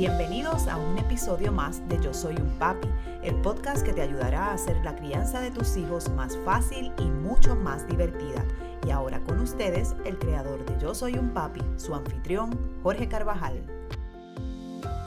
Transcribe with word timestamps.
Bienvenidos 0.00 0.66
a 0.66 0.78
un 0.78 0.96
episodio 0.96 1.52
más 1.52 1.86
de 1.90 2.00
Yo 2.00 2.14
Soy 2.14 2.34
un 2.36 2.58
Papi, 2.58 2.88
el 3.22 3.34
podcast 3.42 3.84
que 3.84 3.92
te 3.92 4.00
ayudará 4.00 4.46
a 4.46 4.54
hacer 4.54 4.82
la 4.82 4.96
crianza 4.96 5.42
de 5.42 5.50
tus 5.50 5.76
hijos 5.76 6.08
más 6.12 6.38
fácil 6.38 6.90
y 6.96 7.04
mucho 7.04 7.54
más 7.54 7.86
divertida. 7.86 8.42
Y 8.86 8.92
ahora 8.92 9.20
con 9.24 9.38
ustedes, 9.40 9.94
el 10.06 10.18
creador 10.18 10.64
de 10.64 10.80
Yo 10.80 10.94
Soy 10.94 11.18
un 11.18 11.34
Papi, 11.34 11.60
su 11.76 11.94
anfitrión, 11.94 12.58
Jorge 12.82 13.08
Carvajal. 13.08 13.62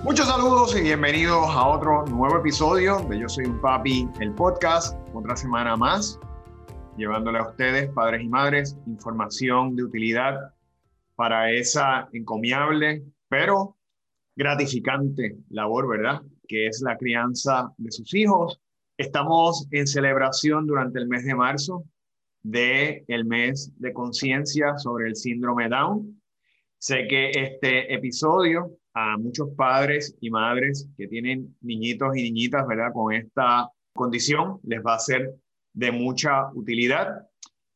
Muchos 0.03 0.27
saludos 0.27 0.77
y 0.77 0.81
bienvenidos 0.81 1.49
a 1.49 1.69
otro 1.69 2.05
nuevo 2.05 2.37
episodio 2.37 2.99
de 3.09 3.17
Yo 3.17 3.27
Soy 3.27 3.45
un 3.45 3.59
Papi, 3.61 4.07
el 4.19 4.31
podcast, 4.33 4.95
otra 5.11 5.35
semana 5.35 5.75
más, 5.75 6.19
llevándole 6.97 7.39
a 7.39 7.49
ustedes, 7.49 7.89
padres 7.93 8.21
y 8.21 8.27
madres, 8.27 8.77
información 8.85 9.75
de 9.75 9.85
utilidad 9.85 10.53
para 11.15 11.49
esa 11.49 12.07
encomiable, 12.13 13.03
pero 13.27 13.75
gratificante 14.35 15.37
labor, 15.49 15.87
¿verdad? 15.87 16.21
Que 16.47 16.67
es 16.67 16.81
la 16.81 16.97
crianza 16.97 17.71
de 17.77 17.91
sus 17.91 18.13
hijos. 18.13 18.59
Estamos 18.97 19.67
en 19.71 19.87
celebración 19.87 20.67
durante 20.67 20.99
el 20.99 21.07
mes 21.07 21.25
de 21.25 21.35
marzo 21.35 21.85
de 22.41 23.05
el 23.07 23.25
mes 23.25 23.71
de 23.79 23.93
conciencia 23.93 24.77
sobre 24.77 25.07
el 25.07 25.15
síndrome 25.15 25.69
Down. 25.69 26.21
Sé 26.77 27.07
que 27.07 27.29
este 27.29 27.93
episodio 27.93 28.77
a 28.93 29.17
muchos 29.17 29.49
padres 29.55 30.15
y 30.19 30.29
madres 30.29 30.87
que 30.97 31.07
tienen 31.07 31.55
niñitos 31.61 32.15
y 32.15 32.23
niñitas, 32.23 32.67
¿verdad? 32.67 32.91
Con 32.93 33.13
esta 33.13 33.69
condición 33.93 34.59
les 34.63 34.83
va 34.83 34.95
a 34.95 34.99
ser 34.99 35.33
de 35.73 35.91
mucha 35.91 36.51
utilidad. 36.53 37.27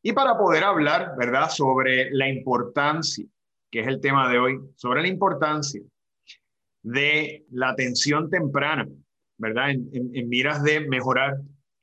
Y 0.04 0.12
para 0.12 0.38
poder 0.38 0.64
hablar, 0.64 1.16
¿verdad? 1.18 1.50
Sobre 1.50 2.12
la 2.12 2.30
importancia, 2.30 3.26
que 3.72 3.80
es 3.80 3.88
el 3.88 4.00
tema 4.00 4.30
de 4.30 4.38
hoy, 4.38 4.60
sobre 4.76 5.02
la 5.02 5.08
importancia 5.08 5.82
de 6.88 7.46
la 7.52 7.70
atención 7.70 8.30
temprana, 8.30 8.88
¿verdad? 9.38 9.72
En, 9.72 10.30
miras 10.30 10.64
de 10.64 10.80
mejorar 10.88 11.36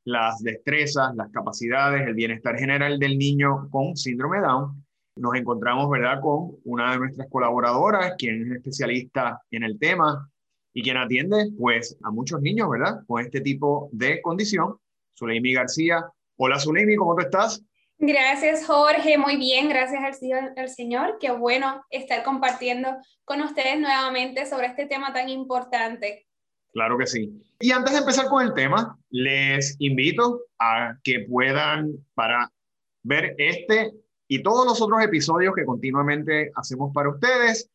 las 0.05 0.43
destrezas, 0.43 1.15
las 1.15 1.31
capacidades, 1.31 2.07
el 2.07 2.15
bienestar 2.15 2.59
general 2.59 2.99
del 2.99 3.19
niño 3.19 3.69
con 3.71 3.97
síndrome 3.97 4.41
Down. 4.41 4.83
Nos 5.17 5.35
encontramos, 5.35 5.91
¿verdad?, 5.91 6.21
con 6.23 6.57
una 6.65 6.93
de 6.93 6.99
nuestras 7.01 7.29
colaboradoras, 7.29 8.15
quien 8.17 8.47
es 8.47 8.57
especialista 8.57 9.41
en 9.51 9.65
el 9.65 9.79
tema 9.79 10.31
y 10.73 10.83
quien 10.83 10.97
atiende, 10.97 11.51
pues, 11.59 11.97
a 12.03 12.11
muchos 12.11 12.41
niños, 12.41 12.71
¿verdad?, 12.71 13.01
con 13.07 13.23
este 13.23 13.43
tipo 13.43 13.91
de 13.93 14.23
condición. 14.23 14.77
Zuleimi 15.19 15.53
García. 15.53 16.03
Hola, 16.37 16.59
Zuleimi, 16.59 16.97
¿cómo 16.97 17.15
tú 17.15 17.21
estás? 17.21 17.63
Gracias, 17.99 18.67
Jorge. 18.67 19.17
Muy 19.19 19.37
bien, 19.37 19.69
gracias 19.69 20.03
al, 20.57 20.69
Señor. 20.69 21.19
Qué 21.21 21.31
bueno 21.31 21.85
estar 21.91 22.23
compartiendo 22.23 22.97
con 23.25 23.41
ustedes 23.41 23.79
nuevamente 23.79 24.47
sobre 24.47 24.67
este 24.67 24.87
tema 24.87 25.13
tan 25.13 25.29
importante. 25.29 26.27
Claro 26.73 26.99
que 26.99 27.07
sí. 27.07 27.31
Y 27.61 27.71
antes 27.71 27.93
de 27.93 28.01
empezar 28.01 28.27
con 28.27 28.45
el 28.45 28.53
tema, 28.53 28.99
les 29.11 29.77
invito 29.79 30.41
a 30.59 30.97
que 31.05 31.21
puedan, 31.21 31.93
para 32.15 32.51
ver 33.05 33.35
este 33.39 33.93
y 34.27 34.43
todos 34.43 34.67
los 34.67 34.83
otros 34.83 35.03
episodios 35.03 35.55
que 35.55 35.65
continuamente 35.65 36.51
hacemos 36.57 36.93
para 36.93 37.11
ustedes, 37.11 37.71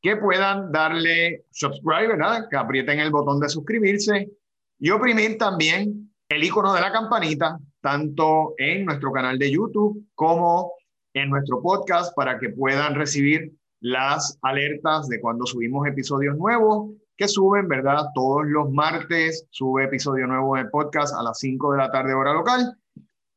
que 0.00 0.16
puedan 0.16 0.72
darle 0.72 1.44
subscribe, 1.50 2.08
¿verdad? 2.08 2.48
Que 2.50 2.56
aprieten 2.56 3.00
el 3.00 3.10
botón 3.10 3.40
de 3.40 3.48
suscribirse 3.50 4.30
y 4.78 4.90
oprimir 4.90 5.36
también 5.36 6.10
el 6.30 6.44
icono 6.44 6.72
de 6.72 6.80
la 6.80 6.92
campanita 6.92 7.58
tanto 7.80 8.54
en 8.58 8.84
nuestro 8.84 9.12
canal 9.12 9.38
de 9.38 9.50
YouTube 9.50 10.06
como 10.14 10.72
en 11.14 11.30
nuestro 11.30 11.60
podcast 11.62 12.14
para 12.14 12.38
que 12.38 12.50
puedan 12.50 12.94
recibir 12.94 13.52
las 13.80 14.38
alertas 14.42 15.08
de 15.08 15.20
cuando 15.20 15.46
subimos 15.46 15.86
episodios 15.86 16.36
nuevos 16.36 16.90
que 17.16 17.28
suben, 17.28 17.68
¿verdad? 17.68 18.06
Todos 18.14 18.46
los 18.46 18.70
martes 18.70 19.46
sube 19.50 19.84
episodio 19.84 20.26
nuevo 20.26 20.56
de 20.56 20.64
podcast 20.66 21.14
a 21.14 21.22
las 21.22 21.38
5 21.38 21.72
de 21.72 21.78
la 21.78 21.90
tarde 21.90 22.14
hora 22.14 22.32
local 22.32 22.76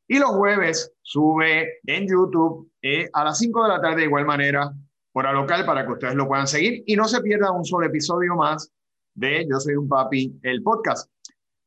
y 0.06 0.18
los 0.18 0.30
jueves 0.30 0.92
sube 1.02 1.80
en 1.86 2.08
YouTube 2.08 2.70
eh, 2.82 3.08
a 3.12 3.24
las 3.24 3.38
5 3.38 3.62
de 3.62 3.68
la 3.68 3.80
tarde 3.80 3.96
de 3.96 4.04
igual 4.04 4.26
manera 4.26 4.72
hora 5.12 5.32
local 5.32 5.64
para 5.64 5.86
que 5.86 5.92
ustedes 5.92 6.14
lo 6.14 6.26
puedan 6.26 6.46
seguir 6.46 6.82
y 6.86 6.96
no 6.96 7.06
se 7.06 7.20
pierda 7.20 7.52
un 7.52 7.64
solo 7.64 7.86
episodio 7.86 8.34
más 8.36 8.70
de 9.14 9.46
Yo 9.48 9.60
Soy 9.60 9.76
un 9.76 9.88
Papi, 9.88 10.38
el 10.42 10.62
podcast. 10.62 11.10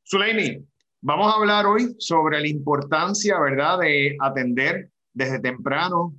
Suleimi, 0.03 0.65
Vamos 1.07 1.33
a 1.33 1.37
hablar 1.37 1.65
hoy 1.65 1.95
sobre 1.99 2.41
la 2.41 2.49
importancia, 2.49 3.39
¿verdad?, 3.39 3.79
de 3.79 4.17
atender 4.19 4.89
desde 5.13 5.39
temprano 5.39 6.13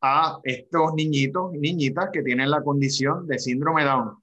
a 0.00 0.40
estos 0.44 0.94
niñitos 0.94 1.54
y 1.54 1.58
niñitas 1.58 2.08
que 2.10 2.22
tienen 2.22 2.48
la 2.48 2.62
condición 2.62 3.26
de 3.26 3.38
síndrome 3.38 3.84
Down. 3.84 4.16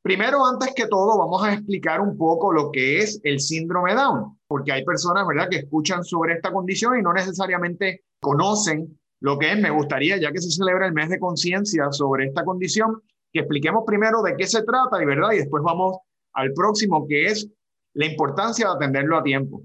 Primero, 0.00 0.46
antes 0.46 0.72
que 0.76 0.86
todo, 0.86 1.18
vamos 1.18 1.42
a 1.42 1.54
explicar 1.54 2.00
un 2.00 2.16
poco 2.16 2.52
lo 2.52 2.70
que 2.70 2.98
es 2.98 3.20
el 3.24 3.40
síndrome 3.40 3.96
Down, 3.96 4.38
porque 4.46 4.70
hay 4.70 4.84
personas, 4.84 5.26
¿verdad?, 5.26 5.48
que 5.50 5.56
escuchan 5.56 6.04
sobre 6.04 6.34
esta 6.34 6.52
condición 6.52 6.96
y 6.96 7.02
no 7.02 7.12
necesariamente 7.12 8.04
conocen 8.20 8.96
lo 9.18 9.40
que 9.40 9.50
es. 9.50 9.60
Me 9.60 9.70
gustaría, 9.70 10.18
ya 10.18 10.30
que 10.30 10.40
se 10.40 10.52
celebra 10.52 10.86
el 10.86 10.92
mes 10.92 11.08
de 11.08 11.18
conciencia 11.18 11.90
sobre 11.90 12.26
esta 12.26 12.44
condición, 12.44 13.02
que 13.32 13.40
expliquemos 13.40 13.82
primero 13.84 14.22
de 14.22 14.36
qué 14.36 14.46
se 14.46 14.62
trata 14.62 15.02
y, 15.02 15.04
¿verdad? 15.04 15.32
Y 15.32 15.38
después 15.38 15.64
vamos 15.64 15.96
al 16.34 16.52
próximo, 16.52 17.08
que 17.08 17.26
es 17.26 17.50
la 17.94 18.06
importancia 18.06 18.66
de 18.66 18.72
atenderlo 18.74 19.18
a 19.18 19.22
tiempo. 19.22 19.62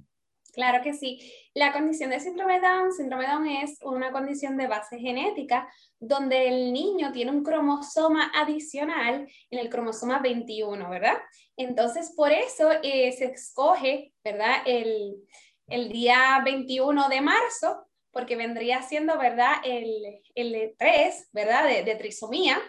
Claro 0.53 0.83
que 0.83 0.93
sí. 0.93 1.19
La 1.55 1.73
condición 1.73 2.11
de 2.11 2.19
síndrome 2.19 2.59
Down, 2.59 2.91
síndrome 2.93 3.27
Down 3.27 3.47
es 3.47 3.79
una 3.81 4.11
condición 4.11 4.55
de 4.55 4.67
base 4.67 4.99
genética 4.99 5.67
donde 5.99 6.47
el 6.47 6.71
niño 6.71 7.11
tiene 7.11 7.31
un 7.31 7.43
cromosoma 7.43 8.31
adicional 8.35 9.27
en 9.49 9.59
el 9.59 9.69
cromosoma 9.69 10.19
21, 10.19 10.89
¿verdad? 10.91 11.17
Entonces, 11.57 12.13
por 12.15 12.31
eso 12.31 12.69
eh, 12.83 13.11
se 13.13 13.25
escoge, 13.25 14.13
¿verdad? 14.23 14.57
El, 14.67 15.15
el, 15.67 15.89
día 15.91 16.39
21 16.45 17.09
de 17.09 17.21
marzo, 17.21 17.87
porque 18.11 18.35
vendría 18.35 18.83
siendo, 18.83 19.17
¿verdad? 19.17 19.53
El, 19.63 20.21
el 20.35 20.75
3, 20.77 21.29
¿verdad? 21.33 21.67
De, 21.67 21.83
de 21.83 21.95
trisomía 21.95 22.61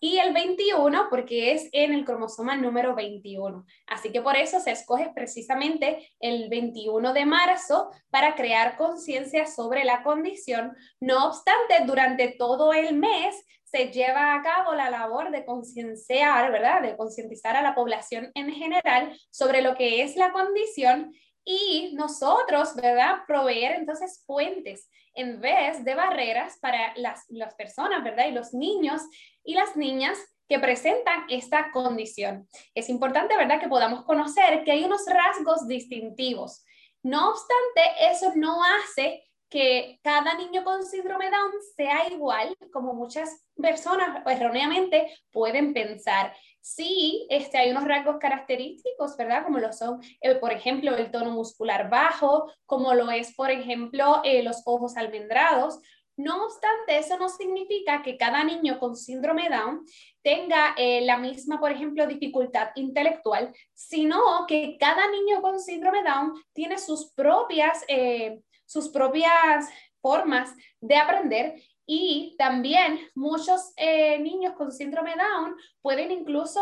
y 0.00 0.18
el 0.18 0.32
21 0.32 1.08
porque 1.08 1.52
es 1.52 1.68
en 1.72 1.92
el 1.92 2.04
cromosoma 2.04 2.56
número 2.56 2.94
21. 2.94 3.64
Así 3.86 4.12
que 4.12 4.20
por 4.20 4.36
eso 4.36 4.60
se 4.60 4.72
escoge 4.72 5.10
precisamente 5.14 6.10
el 6.20 6.48
21 6.48 7.12
de 7.12 7.26
marzo 7.26 7.90
para 8.10 8.34
crear 8.34 8.76
conciencia 8.76 9.46
sobre 9.46 9.84
la 9.84 10.02
condición. 10.02 10.76
No 11.00 11.26
obstante, 11.26 11.84
durante 11.86 12.28
todo 12.38 12.72
el 12.72 12.94
mes 12.94 13.34
se 13.64 13.88
lleva 13.88 14.34
a 14.34 14.42
cabo 14.42 14.74
la 14.74 14.90
labor 14.90 15.30
de 15.30 15.44
concienciar, 15.44 16.52
¿verdad? 16.52 16.82
De 16.82 16.96
concientizar 16.96 17.56
a 17.56 17.62
la 17.62 17.74
población 17.74 18.30
en 18.34 18.52
general 18.52 19.18
sobre 19.30 19.60
lo 19.60 19.74
que 19.74 20.02
es 20.02 20.16
la 20.16 20.32
condición 20.32 21.12
y 21.44 21.92
nosotros, 21.94 22.74
¿verdad? 22.74 23.18
Proveer 23.26 23.76
entonces 23.76 24.22
puentes 24.26 24.88
en 25.16 25.40
vez 25.40 25.84
de 25.84 25.94
barreras 25.94 26.58
para 26.60 26.92
las, 26.96 27.24
las 27.28 27.54
personas, 27.54 28.04
¿verdad? 28.04 28.28
Y 28.28 28.32
los 28.32 28.54
niños 28.54 29.02
y 29.44 29.54
las 29.54 29.76
niñas 29.76 30.18
que 30.48 30.58
presentan 30.58 31.24
esta 31.28 31.72
condición. 31.72 32.48
Es 32.74 32.88
importante, 32.88 33.36
¿verdad?, 33.36 33.60
que 33.60 33.68
podamos 33.68 34.04
conocer 34.04 34.62
que 34.64 34.72
hay 34.72 34.84
unos 34.84 35.04
rasgos 35.06 35.66
distintivos. 35.66 36.64
No 37.02 37.30
obstante, 37.30 38.10
eso 38.10 38.32
no 38.36 38.60
hace 38.62 39.24
que 39.48 40.00
cada 40.02 40.34
niño 40.34 40.64
con 40.64 40.84
síndrome 40.84 41.30
Down 41.30 41.52
sea 41.76 42.08
igual 42.08 42.56
como 42.72 42.94
muchas 42.94 43.48
personas 43.56 44.22
erróneamente 44.26 45.12
pueden 45.30 45.72
pensar. 45.72 46.34
Sí, 46.68 47.28
este, 47.30 47.58
hay 47.58 47.70
unos 47.70 47.84
rasgos 47.84 48.16
característicos, 48.18 49.16
¿verdad? 49.16 49.44
Como 49.44 49.60
lo 49.60 49.72
son, 49.72 50.00
eh, 50.20 50.34
por 50.34 50.52
ejemplo, 50.52 50.96
el 50.96 51.12
tono 51.12 51.30
muscular 51.30 51.88
bajo, 51.88 52.50
como 52.66 52.92
lo 52.92 53.08
es, 53.12 53.32
por 53.36 53.52
ejemplo, 53.52 54.20
eh, 54.24 54.42
los 54.42 54.62
ojos 54.64 54.96
almendrados, 54.96 55.78
no 56.16 56.44
obstante, 56.44 56.98
eso 56.98 57.16
no 57.18 57.28
significa 57.28 58.02
que 58.02 58.16
cada 58.16 58.42
niño 58.42 58.80
con 58.80 58.96
síndrome 58.96 59.48
Down 59.48 59.84
tenga 60.22 60.74
eh, 60.76 61.02
la 61.02 61.18
misma, 61.18 61.60
por 61.60 61.70
ejemplo, 61.70 62.04
dificultad 62.08 62.70
intelectual, 62.74 63.54
sino 63.72 64.18
que 64.48 64.76
cada 64.80 65.08
niño 65.08 65.40
con 65.42 65.60
síndrome 65.60 66.02
Down 66.02 66.32
tiene 66.52 66.78
sus 66.78 67.12
propias, 67.12 67.84
eh, 67.86 68.40
sus 68.64 68.88
propias 68.88 69.68
formas 70.00 70.52
de 70.80 70.96
aprender 70.96 71.62
y 71.86 72.34
también 72.36 72.98
muchos 73.14 73.72
eh, 73.76 74.18
niños 74.18 74.54
con 74.54 74.72
síndrome 74.72 75.14
Down 75.16 75.56
pueden 75.80 76.10
incluso 76.10 76.60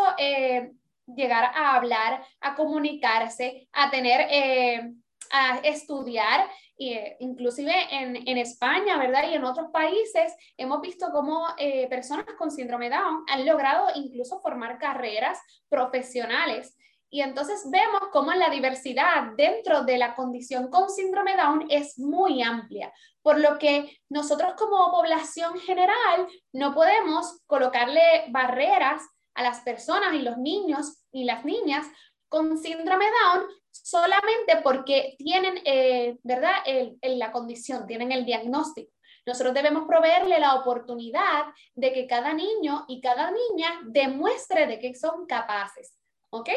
llegar 1.07 1.45
a 1.55 1.77
hablar, 1.77 2.25
a 2.41 2.55
comunicarse, 2.55 3.69
a 3.73 3.91
tener, 3.91 4.95
a 5.31 5.59
estudiar 5.59 6.49
eh, 6.77 7.17
inclusive 7.21 7.73
en, 7.93 8.17
en, 8.29 8.37
España, 8.37 8.99
¿verdad? 8.99 9.31
Y 9.31 9.35
en 9.35 9.45
otros 9.45 9.71
países 9.71 10.35
hemos 10.57 10.81
visto 10.81 11.13
cómo 11.13 11.47
eh, 11.57 11.87
personas 11.89 12.27
con 12.37 12.51
síndrome 12.51 12.91
Down 12.91 13.25
han 13.29 13.47
logrado 13.47 13.87
incluso 13.95 14.41
formar 14.41 14.79
carreras 14.79 15.39
profesionales. 15.69 16.77
Y 17.15 17.23
entonces 17.23 17.63
vemos 17.71 18.01
cómo 18.11 18.33
la 18.33 18.51
diversidad 18.51 19.35
dentro 19.37 19.85
de 19.85 19.99
la 19.99 20.17
condición 20.17 20.69
con 20.69 20.91
síndrome 20.91 21.37
Down 21.37 21.67
es 21.71 21.97
muy 21.97 22.43
amplia, 22.43 22.93
por 23.23 23.39
lo 23.39 23.57
que 23.57 24.01
nosotros 24.09 24.55
como 24.59 24.91
población 24.91 25.57
general 25.61 26.27
no 26.53 26.75
podemos 26.75 27.41
colocarle 27.47 28.01
barreras 28.31 29.01
a 29.33 29.45
las 29.45 29.61
personas 29.61 30.15
y 30.15 30.23
los 30.23 30.39
niños 30.39 31.05
y 31.13 31.23
las 31.23 31.45
niñas 31.45 31.87
con 32.29 32.59
síndrome 32.59 33.05
Down 33.05 33.47
solamente 33.71 34.57
porque 34.65 35.15
tienen, 35.17 35.61
eh, 35.65 36.19
¿verdad?, 36.25 36.65
la 37.01 37.31
condición, 37.31 37.87
tienen 37.87 38.11
el 38.11 38.25
diagnóstico. 38.25 38.91
Nosotros 39.25 39.55
debemos 39.55 39.87
proveerle 39.87 40.41
la 40.41 40.57
oportunidad 40.57 41.45
de 41.77 41.93
que 41.93 42.09
cada 42.09 42.33
niño 42.33 42.87
y 42.89 43.01
cada 43.01 43.31
niña 43.31 43.83
demuestre 43.85 44.67
de 44.67 44.81
que 44.81 44.97
son 44.97 45.27
capaces. 45.27 45.97
¿Ok? 46.31 46.51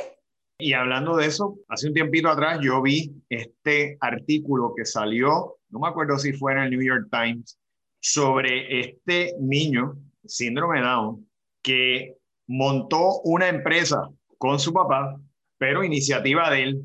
Y 0.60 0.74
hablando 0.74 1.16
de 1.16 1.28
eso, 1.28 1.60
hace 1.68 1.88
un 1.88 1.94
tiempito 1.94 2.30
atrás 2.30 2.60
yo 2.62 2.82
vi 2.82 3.14
este 3.30 3.98
artículo 4.00 4.74
que 4.76 4.86
salió, 4.86 5.58
no 5.70 5.80
me 5.80 5.88
acuerdo 5.88 6.18
si 6.18 6.34
fue 6.34 6.54
en 6.54 6.60
el 6.60 6.72
New 6.72 6.82
York 6.82 7.10
Times, 7.12 7.60
sobre 8.00 8.80
este 8.80 9.36
niño, 9.40 9.96
síndrome 10.26 10.82
Down, 10.82 11.28
que 11.62 12.16
montó 12.48 13.22
una 13.24 13.50
empresa 13.50 14.10
con 14.40 14.60
su 14.60 14.74
papá, 14.74 15.20
pero 15.60 15.84
iniciativa 15.84 16.50
de 16.50 16.64
él, 16.64 16.82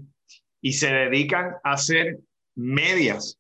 y 0.60 0.74
se 0.74 0.92
dedican 0.92 1.52
a 1.64 1.72
hacer 1.72 2.19
medias. 2.54 3.38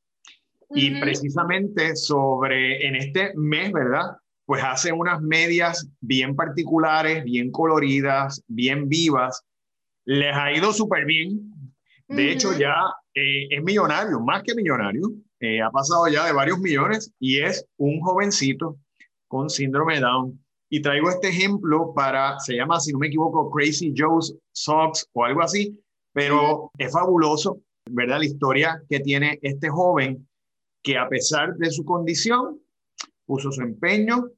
Y 0.74 0.98
precisamente 0.98 1.94
sobre, 1.94 2.86
en 2.86 2.96
este 2.96 3.32
mes, 3.34 3.70
¿verdad? 3.72 4.16
Pues 4.46 4.64
hace 4.64 4.92
unas 4.92 5.20
medias 5.20 5.86
bien 6.00 6.34
particulares, 6.34 7.22
bien 7.24 7.50
coloridas, 7.50 8.42
bien 8.48 8.88
vivas. 8.88 9.44
Les 10.04 10.34
ha 10.34 10.52
ido 10.52 10.72
súper 10.72 11.04
bien. 11.04 11.52
De 12.08 12.30
hecho, 12.30 12.56
ya 12.58 12.74
eh, 13.14 13.48
es 13.50 13.62
millonario, 13.62 14.20
más 14.20 14.42
que 14.42 14.54
millonario. 14.54 15.12
Eh, 15.40 15.60
ha 15.60 15.70
pasado 15.70 16.06
ya 16.08 16.26
de 16.26 16.32
varios 16.32 16.58
millones 16.58 17.12
y 17.18 17.40
es 17.40 17.66
un 17.78 18.00
jovencito 18.00 18.78
con 19.28 19.48
síndrome 19.48 20.00
Down. 20.00 20.38
Y 20.68 20.80
traigo 20.80 21.10
este 21.10 21.28
ejemplo 21.28 21.92
para, 21.94 22.38
se 22.40 22.54
llama, 22.54 22.80
si 22.80 22.92
no 22.92 22.98
me 22.98 23.08
equivoco, 23.08 23.50
Crazy 23.50 23.92
Joe's 23.96 24.34
Socks 24.52 25.08
o 25.12 25.24
algo 25.24 25.42
así, 25.42 25.78
pero 26.12 26.70
es 26.78 26.92
fabuloso, 26.92 27.60
¿verdad? 27.90 28.18
La 28.18 28.26
historia 28.26 28.82
que 28.88 29.00
tiene 29.00 29.38
este 29.42 29.68
joven 29.68 30.26
que 30.82 30.98
a 30.98 31.08
pesar 31.08 31.54
de 31.56 31.70
su 31.70 31.84
condición, 31.84 32.60
puso 33.26 33.50
su 33.52 33.62
empeño. 33.62 34.28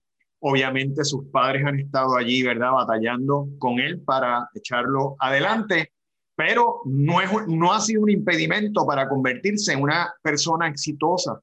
Obviamente 0.46 1.04
sus 1.04 1.24
padres 1.28 1.64
han 1.64 1.80
estado 1.80 2.16
allí, 2.16 2.42
¿verdad? 2.42 2.72
Batallando 2.72 3.48
con 3.58 3.78
él 3.78 4.02
para 4.02 4.46
echarlo 4.54 5.16
adelante, 5.18 5.94
pero 6.36 6.82
no, 6.84 7.22
es, 7.22 7.30
no 7.48 7.72
ha 7.72 7.80
sido 7.80 8.02
un 8.02 8.10
impedimento 8.10 8.84
para 8.84 9.08
convertirse 9.08 9.72
en 9.72 9.80
una 9.80 10.12
persona 10.20 10.68
exitosa 10.68 11.40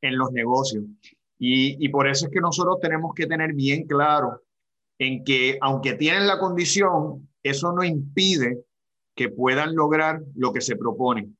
en 0.00 0.16
los 0.16 0.30
negocios. 0.30 0.84
Y, 1.36 1.88
por 1.88 2.06
eso 2.06 2.26
es 2.26 2.32
que 2.32 2.40
nosotros 2.40 2.78
tenemos 2.80 3.12
que 3.12 3.26
tener 3.26 3.54
bien 3.54 3.88
claro 3.88 4.40
en 5.00 5.24
que 5.24 5.58
aunque 5.60 5.94
tienen 5.94 6.28
la 6.28 6.38
condición, 6.38 7.28
eso 7.42 7.72
no 7.72 7.82
impide 7.82 8.62
que 9.16 9.30
puedan 9.30 9.74
lograr 9.74 10.22
lo 10.36 10.52
que 10.52 10.60
se 10.60 10.76
proponen. 10.76 11.36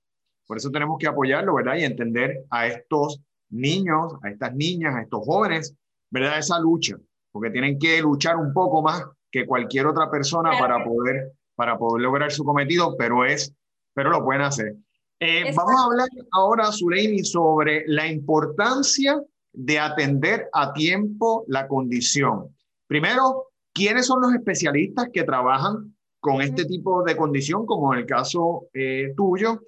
Por 0.48 0.56
eso 0.56 0.72
tenemos 0.72 0.98
que 0.98 1.06
apoyarlo, 1.06 1.54
¿verdad? 1.54 1.76
Y 1.76 1.84
entender 1.84 2.44
a 2.50 2.66
estos 2.66 3.20
niños, 3.50 4.14
a 4.24 4.30
estas 4.30 4.52
niñas, 4.56 4.96
a 4.96 5.02
estos 5.02 5.24
jóvenes, 5.24 5.76
¿verdad? 6.14 6.38
Esa 6.38 6.60
lucha, 6.60 6.96
porque 7.32 7.50
tienen 7.50 7.76
que 7.76 8.00
luchar 8.00 8.36
un 8.36 8.52
poco 8.52 8.80
más 8.82 9.04
que 9.32 9.44
cualquier 9.44 9.86
otra 9.86 10.08
persona 10.08 10.52
para 10.56 10.82
poder, 10.84 11.32
para 11.56 11.76
poder 11.76 12.02
lograr 12.02 12.30
su 12.30 12.44
cometido, 12.44 12.96
pero 12.96 13.24
es, 13.24 13.52
pero 13.92 14.10
lo 14.10 14.24
pueden 14.24 14.42
hacer. 14.42 14.76
Eh, 15.18 15.52
vamos 15.56 15.74
a 15.76 15.84
hablar 15.86 16.08
ahora, 16.30 16.70
Zuleini, 16.70 17.24
sobre 17.24 17.82
la 17.88 18.06
importancia 18.06 19.20
de 19.52 19.78
atender 19.80 20.48
a 20.52 20.72
tiempo 20.72 21.44
la 21.48 21.66
condición. 21.66 22.54
Primero, 22.86 23.48
¿quiénes 23.72 24.06
son 24.06 24.22
los 24.22 24.34
especialistas 24.34 25.08
que 25.12 25.24
trabajan 25.24 25.96
con 26.20 26.42
este 26.42 26.64
tipo 26.64 27.02
de 27.02 27.16
condición, 27.16 27.66
como 27.66 27.92
en 27.92 28.00
el 28.00 28.06
caso 28.06 28.68
eh, 28.72 29.12
tuyo? 29.16 29.64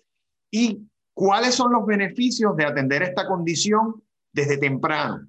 ¿Y 0.52 0.86
cuáles 1.12 1.56
son 1.56 1.72
los 1.72 1.84
beneficios 1.84 2.56
de 2.56 2.66
atender 2.66 3.02
esta 3.02 3.26
condición 3.26 4.00
desde 4.32 4.58
temprano? 4.58 5.26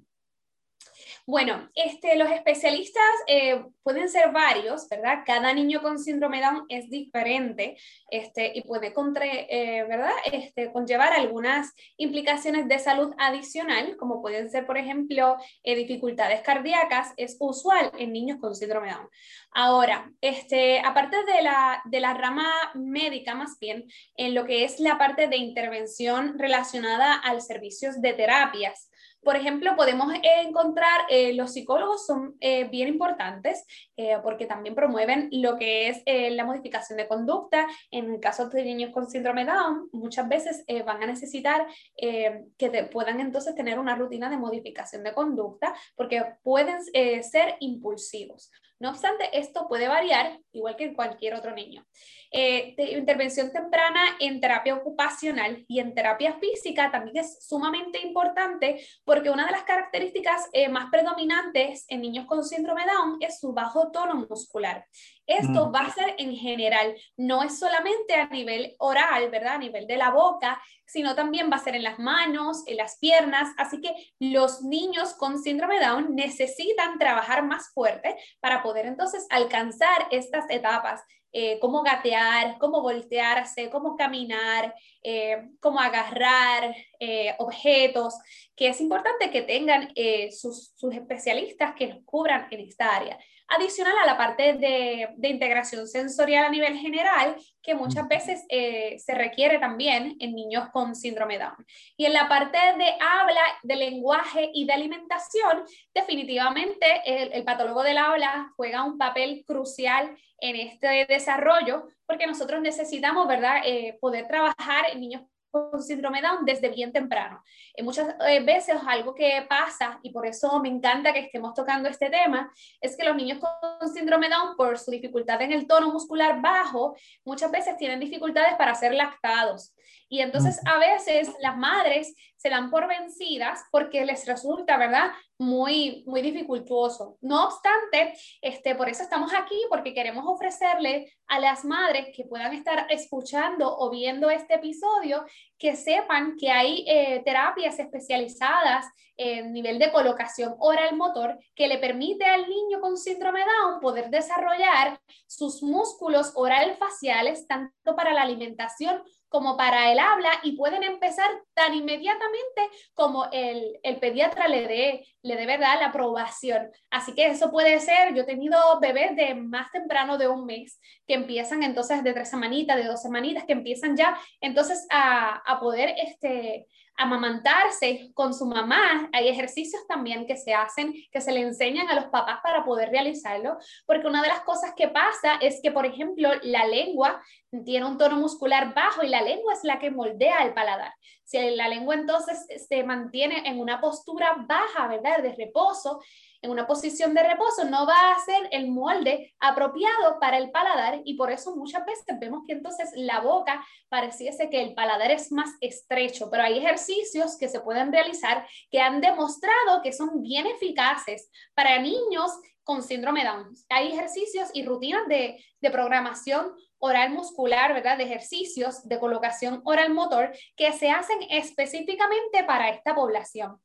Bueno, 1.28 1.68
este, 1.74 2.16
los 2.16 2.30
especialistas 2.30 3.04
eh, 3.26 3.62
pueden 3.82 4.08
ser 4.08 4.32
varios, 4.32 4.88
¿verdad? 4.88 5.24
Cada 5.26 5.52
niño 5.52 5.82
con 5.82 5.98
síndrome 5.98 6.40
Down 6.40 6.64
es 6.70 6.88
diferente 6.88 7.76
este, 8.10 8.50
y 8.54 8.62
puede 8.62 8.94
eh, 8.94 9.84
¿verdad? 9.86 10.12
Este, 10.32 10.72
conllevar 10.72 11.12
algunas 11.12 11.74
implicaciones 11.98 12.66
de 12.66 12.78
salud 12.78 13.12
adicional, 13.18 13.98
como 13.98 14.22
pueden 14.22 14.50
ser, 14.50 14.64
por 14.64 14.78
ejemplo, 14.78 15.36
eh, 15.64 15.76
dificultades 15.76 16.40
cardíacas, 16.40 17.12
es 17.18 17.36
usual 17.40 17.92
en 17.98 18.14
niños 18.14 18.38
con 18.40 18.54
síndrome 18.54 18.90
Down. 18.90 19.10
Ahora, 19.50 20.10
este, 20.22 20.80
aparte 20.80 21.18
de 21.24 21.42
la, 21.42 21.82
de 21.84 22.00
la 22.00 22.14
rama 22.14 22.50
médica, 22.74 23.34
más 23.34 23.58
bien, 23.60 23.84
en 24.16 24.34
lo 24.34 24.46
que 24.46 24.64
es 24.64 24.80
la 24.80 24.96
parte 24.96 25.28
de 25.28 25.36
intervención 25.36 26.38
relacionada 26.38 27.16
al 27.16 27.42
servicios 27.42 28.00
de 28.00 28.14
terapias, 28.14 28.88
por 29.22 29.36
ejemplo, 29.36 29.74
podemos 29.76 30.12
encontrar, 30.22 31.02
eh, 31.08 31.34
los 31.34 31.52
psicólogos 31.52 32.06
son 32.06 32.36
eh, 32.40 32.64
bien 32.68 32.88
importantes 32.88 33.64
eh, 33.96 34.16
porque 34.22 34.46
también 34.46 34.74
promueven 34.74 35.28
lo 35.32 35.56
que 35.58 35.88
es 35.88 36.02
la 36.06 36.44
modificación 36.44 36.96
de 36.96 37.08
conducta. 37.08 37.66
En 37.90 38.12
el 38.12 38.20
caso 38.20 38.48
de 38.48 38.64
niños 38.64 38.92
con 38.92 39.10
síndrome 39.10 39.44
Down, 39.44 39.88
muchas 39.92 40.28
veces 40.28 40.64
van 40.86 41.02
a 41.02 41.06
necesitar 41.06 41.66
que 41.96 42.88
puedan 42.90 43.20
entonces 43.20 43.54
tener 43.54 43.78
una 43.78 43.96
rutina 43.96 44.30
de 44.30 44.38
modificación 44.38 45.02
de 45.02 45.12
conducta 45.12 45.74
porque 45.96 46.24
pueden 46.42 46.82
ser 47.22 47.56
impulsivos. 47.60 48.50
No 48.80 48.90
obstante, 48.90 49.36
esto 49.36 49.66
puede 49.66 49.88
variar 49.88 50.38
igual 50.52 50.76
que 50.76 50.84
en 50.84 50.94
cualquier 50.94 51.34
otro 51.34 51.52
niño. 51.52 51.84
Eh, 52.30 52.74
intervención 52.92 53.50
temprana 53.50 54.00
en 54.20 54.40
terapia 54.40 54.74
ocupacional 54.74 55.64
y 55.66 55.80
en 55.80 55.94
terapia 55.94 56.34
física 56.38 56.90
también 56.90 57.16
es 57.16 57.44
sumamente 57.44 58.00
importante 58.00 58.84
porque 59.04 59.30
una 59.30 59.46
de 59.46 59.52
las 59.52 59.62
características 59.62 60.48
eh, 60.52 60.68
más 60.68 60.90
predominantes 60.90 61.86
en 61.88 62.02
niños 62.02 62.26
con 62.26 62.44
síndrome 62.44 62.84
Down 62.86 63.16
es 63.20 63.40
su 63.40 63.52
bajo 63.52 63.90
tono 63.90 64.26
muscular. 64.28 64.84
Esto 65.28 65.66
mm. 65.66 65.74
va 65.74 65.80
a 65.80 65.92
ser 65.92 66.14
en 66.18 66.34
general, 66.34 66.96
no 67.16 67.42
es 67.42 67.58
solamente 67.58 68.14
a 68.14 68.26
nivel 68.28 68.74
oral, 68.78 69.30
¿verdad? 69.30 69.54
A 69.54 69.58
nivel 69.58 69.86
de 69.86 69.98
la 69.98 70.10
boca, 70.10 70.60
sino 70.86 71.14
también 71.14 71.50
va 71.52 71.56
a 71.56 71.64
ser 71.64 71.76
en 71.76 71.84
las 71.84 71.98
manos, 71.98 72.64
en 72.66 72.78
las 72.78 72.96
piernas. 72.96 73.50
Así 73.58 73.80
que 73.80 73.94
los 74.18 74.62
niños 74.62 75.12
con 75.12 75.38
síndrome 75.38 75.78
Down 75.78 76.16
necesitan 76.16 76.98
trabajar 76.98 77.44
más 77.44 77.70
fuerte 77.74 78.16
para 78.40 78.62
poder 78.62 78.86
entonces 78.86 79.26
alcanzar 79.28 80.08
estas 80.10 80.48
etapas 80.48 81.02
eh, 81.30 81.58
cómo 81.60 81.82
gatear, 81.82 82.56
cómo 82.58 82.80
voltearse, 82.80 83.68
cómo 83.68 83.96
caminar, 83.96 84.74
eh, 85.02 85.50
cómo 85.60 85.78
agarrar 85.78 86.74
eh, 86.98 87.34
objetos, 87.38 88.14
que 88.56 88.68
es 88.68 88.80
importante 88.80 89.30
que 89.30 89.42
tengan 89.42 89.92
sus, 90.30 90.72
sus, 90.74 90.94
especialistas 90.94 91.74
que 91.74 91.88
nos 91.88 92.02
cubran 92.04 92.48
en 92.50 92.60
esta 92.60 92.96
área. 92.96 93.18
Adicional 93.48 93.94
a 94.02 94.06
la 94.06 94.16
parte 94.16 94.54
de, 94.54 95.08
de 95.16 95.28
integración 95.28 95.88
sensorial 95.88 96.44
a 96.44 96.50
nivel 96.50 96.76
general, 96.76 97.36
que 97.62 97.74
muchas 97.74 98.06
veces 98.08 98.44
se 98.48 99.14
requiere 99.14 99.58
también 99.58 100.16
en 100.20 100.34
niños 100.34 100.68
con 100.70 100.94
síndrome 100.94 101.38
Down. 101.38 101.66
Y 101.96 102.06
en 102.06 102.12
la 102.12 102.28
parte 102.28 102.56
de 102.56 102.96
habla, 103.00 103.40
de 103.62 103.76
lenguaje 103.76 104.50
y 104.54 104.66
de 104.66 104.72
alimentación, 104.72 105.64
definitivamente 105.94 107.02
el, 107.04 107.32
el 107.32 107.44
patólogo 107.44 107.82
del 107.82 107.98
habla 107.98 108.52
juega 108.56 108.84
un 108.84 108.96
papel 108.96 109.44
crucial 109.46 110.16
en 110.40 110.56
este 110.56 111.06
desarrollo, 111.06 111.88
porque 112.06 112.26
nosotros 112.26 112.60
necesitamos, 112.60 113.26
¿verdad?, 113.26 113.62
eh, 113.64 113.98
poder 114.00 114.28
trabajar 114.28 114.86
en 114.92 115.00
niños 115.00 115.22
con 115.50 115.82
síndrome 115.82 116.22
Down 116.22 116.44
desde 116.44 116.68
bien 116.68 116.92
temprano. 116.92 117.42
Eh, 117.74 117.82
muchas 117.82 118.14
eh, 118.26 118.40
veces 118.40 118.76
algo 118.86 119.14
que 119.14 119.46
pasa, 119.48 119.98
y 120.02 120.10
por 120.10 120.26
eso 120.26 120.60
me 120.60 120.68
encanta 120.68 121.12
que 121.12 121.20
estemos 121.20 121.54
tocando 121.54 121.88
este 121.88 122.10
tema, 122.10 122.52
es 122.80 122.96
que 122.96 123.04
los 123.04 123.16
niños 123.16 123.38
con 123.38 123.88
síndrome 123.88 124.28
Down, 124.28 124.56
por 124.56 124.78
su 124.78 124.90
dificultad 124.90 125.40
en 125.42 125.52
el 125.52 125.66
tono 125.66 125.92
muscular 125.92 126.40
bajo, 126.40 126.96
muchas 127.24 127.50
veces 127.50 127.76
tienen 127.76 128.00
dificultades 128.00 128.54
para 128.56 128.74
ser 128.74 128.94
lactados. 128.94 129.74
Y 130.08 130.20
entonces 130.20 130.60
a 130.66 130.78
veces 130.78 131.30
las 131.40 131.56
madres 131.56 132.14
se 132.36 132.50
dan 132.50 132.70
por 132.70 132.86
vencidas 132.86 133.64
porque 133.70 134.04
les 134.04 134.26
resulta, 134.26 134.76
¿verdad? 134.76 135.10
Muy, 135.38 136.04
muy 136.06 136.22
dificultuoso. 136.22 137.18
No 137.20 137.44
obstante, 137.46 138.14
este, 138.40 138.74
por 138.74 138.88
eso 138.88 139.02
estamos 139.02 139.32
aquí, 139.34 139.60
porque 139.68 139.92
queremos 139.92 140.24
ofrecerle 140.26 141.12
a 141.26 141.40
las 141.40 141.64
madres 141.64 142.06
que 142.14 142.24
puedan 142.24 142.54
estar 142.54 142.86
escuchando 142.90 143.76
o 143.76 143.90
viendo 143.90 144.30
este 144.30 144.54
episodio, 144.54 145.24
que 145.58 145.74
sepan 145.76 146.36
que 146.36 146.50
hay 146.50 146.84
eh, 146.88 147.22
terapias 147.24 147.78
especializadas 147.78 148.86
en 149.18 149.52
nivel 149.52 149.80
de 149.80 149.90
colocación 149.90 150.54
oral 150.60 150.96
motor 150.96 151.38
que 151.56 151.66
le 151.66 151.78
permite 151.78 152.24
al 152.24 152.48
niño 152.48 152.80
con 152.80 152.96
síndrome 152.96 153.40
Down 153.40 153.80
poder 153.80 154.10
desarrollar 154.10 155.00
sus 155.26 155.60
músculos 155.60 156.32
oral 156.36 156.76
faciales 156.76 157.46
tanto 157.48 157.96
para 157.96 158.14
la 158.14 158.22
alimentación 158.22 159.02
como 159.28 159.56
para 159.56 159.92
el 159.92 159.98
habla 159.98 160.30
y 160.42 160.56
pueden 160.56 160.82
empezar 160.82 161.30
tan 161.54 161.74
inmediatamente 161.74 162.62
como 162.94 163.26
el, 163.32 163.78
el 163.82 163.96
pediatra 163.98 164.48
le 164.48 164.66
dé, 164.66 165.06
le 165.22 165.36
debe 165.36 165.58
dar 165.58 165.78
la 165.78 165.86
aprobación. 165.86 166.70
Así 166.90 167.14
que 167.14 167.26
eso 167.26 167.50
puede 167.50 167.78
ser, 167.80 168.14
yo 168.14 168.22
he 168.22 168.26
tenido 168.26 168.58
bebés 168.80 169.16
de 169.16 169.34
más 169.34 169.70
temprano 169.70 170.18
de 170.18 170.28
un 170.28 170.46
mes 170.46 170.80
que 171.06 171.14
empiezan 171.14 171.62
entonces 171.62 172.02
de 172.02 172.12
tres 172.12 172.30
semanitas, 172.30 172.76
de 172.76 172.84
dos 172.84 173.02
semanitas, 173.02 173.44
que 173.44 173.52
empiezan 173.52 173.96
ya 173.96 174.18
entonces 174.40 174.86
a, 174.90 175.36
a 175.50 175.60
poder 175.60 175.94
este, 175.98 176.66
amamantarse 176.98 178.10
con 178.12 178.34
su 178.34 178.44
mamá. 178.44 179.08
Hay 179.12 179.28
ejercicios 179.28 179.86
también 179.86 180.26
que 180.26 180.36
se 180.36 180.52
hacen, 180.52 180.92
que 181.10 181.20
se 181.20 181.32
le 181.32 181.40
enseñan 181.40 181.88
a 181.88 181.94
los 181.94 182.06
papás 182.06 182.40
para 182.42 182.64
poder 182.64 182.90
realizarlo, 182.90 183.56
porque 183.86 184.06
una 184.06 184.20
de 184.20 184.28
las 184.28 184.40
cosas 184.40 184.74
que 184.76 184.88
pasa 184.88 185.36
es 185.40 185.60
que, 185.62 185.70
por 185.70 185.86
ejemplo, 185.86 186.28
la 186.42 186.66
lengua 186.66 187.22
tiene 187.64 187.86
un 187.86 187.96
tono 187.96 188.16
muscular 188.16 188.74
bajo 188.74 189.02
y 189.02 189.08
la 189.08 189.22
lengua 189.22 189.54
es 189.54 189.60
la 189.62 189.78
que 189.78 189.90
moldea 189.90 190.44
el 190.44 190.52
paladar. 190.52 190.92
Si 191.24 191.38
la 191.50 191.68
lengua 191.68 191.94
entonces 191.94 192.46
se 192.68 192.82
mantiene 192.84 193.42
en 193.46 193.60
una 193.60 193.80
postura 193.80 194.36
baja, 194.46 194.88
¿verdad? 194.88 195.22
De 195.22 195.34
reposo, 195.34 196.00
en 196.42 196.50
una 196.50 196.66
posición 196.66 197.14
de 197.14 197.22
reposo, 197.22 197.64
no 197.64 197.86
va 197.86 198.12
a 198.12 198.18
ser 198.20 198.48
el 198.52 198.68
molde 198.68 199.34
apropiado 199.40 200.18
para 200.20 200.38
el 200.38 200.50
paladar 200.50 201.00
y 201.04 201.14
por 201.14 201.32
eso 201.32 201.56
muchas 201.56 201.84
veces 201.84 202.04
vemos 202.20 202.44
que 202.46 202.52
entonces 202.52 202.90
la 202.94 203.20
boca 203.20 203.64
pareciese 203.88 204.48
que 204.48 204.62
el 204.62 204.74
paladar 204.74 205.10
es 205.10 205.32
más 205.32 205.50
estrecho, 205.60 206.30
pero 206.30 206.44
hay 206.44 206.58
ejercicios 206.58 207.36
que 207.36 207.48
se 207.48 207.60
pueden 207.60 207.92
realizar 207.92 208.46
que 208.70 208.80
han 208.80 209.00
demostrado 209.00 209.82
que 209.82 209.92
son 209.92 210.22
bien 210.22 210.46
eficaces 210.46 211.30
para 211.54 211.80
niños 211.80 212.30
con 212.62 212.82
síndrome 212.82 213.24
Down. 213.24 213.54
Hay 213.70 213.88
ejercicios 213.88 214.50
y 214.52 214.64
rutinas 214.64 215.08
de, 215.08 215.42
de 215.60 215.70
programación 215.70 216.54
oral 216.78 217.10
muscular, 217.10 217.72
¿verdad? 217.72 217.98
De 217.98 218.04
ejercicios 218.04 218.86
de 218.86 218.98
colocación 218.98 219.62
oral 219.64 219.92
motor 219.92 220.32
que 220.54 220.72
se 220.72 220.90
hacen 220.90 221.18
específicamente 221.30 222.44
para 222.44 222.68
esta 222.68 222.94
población. 222.94 223.60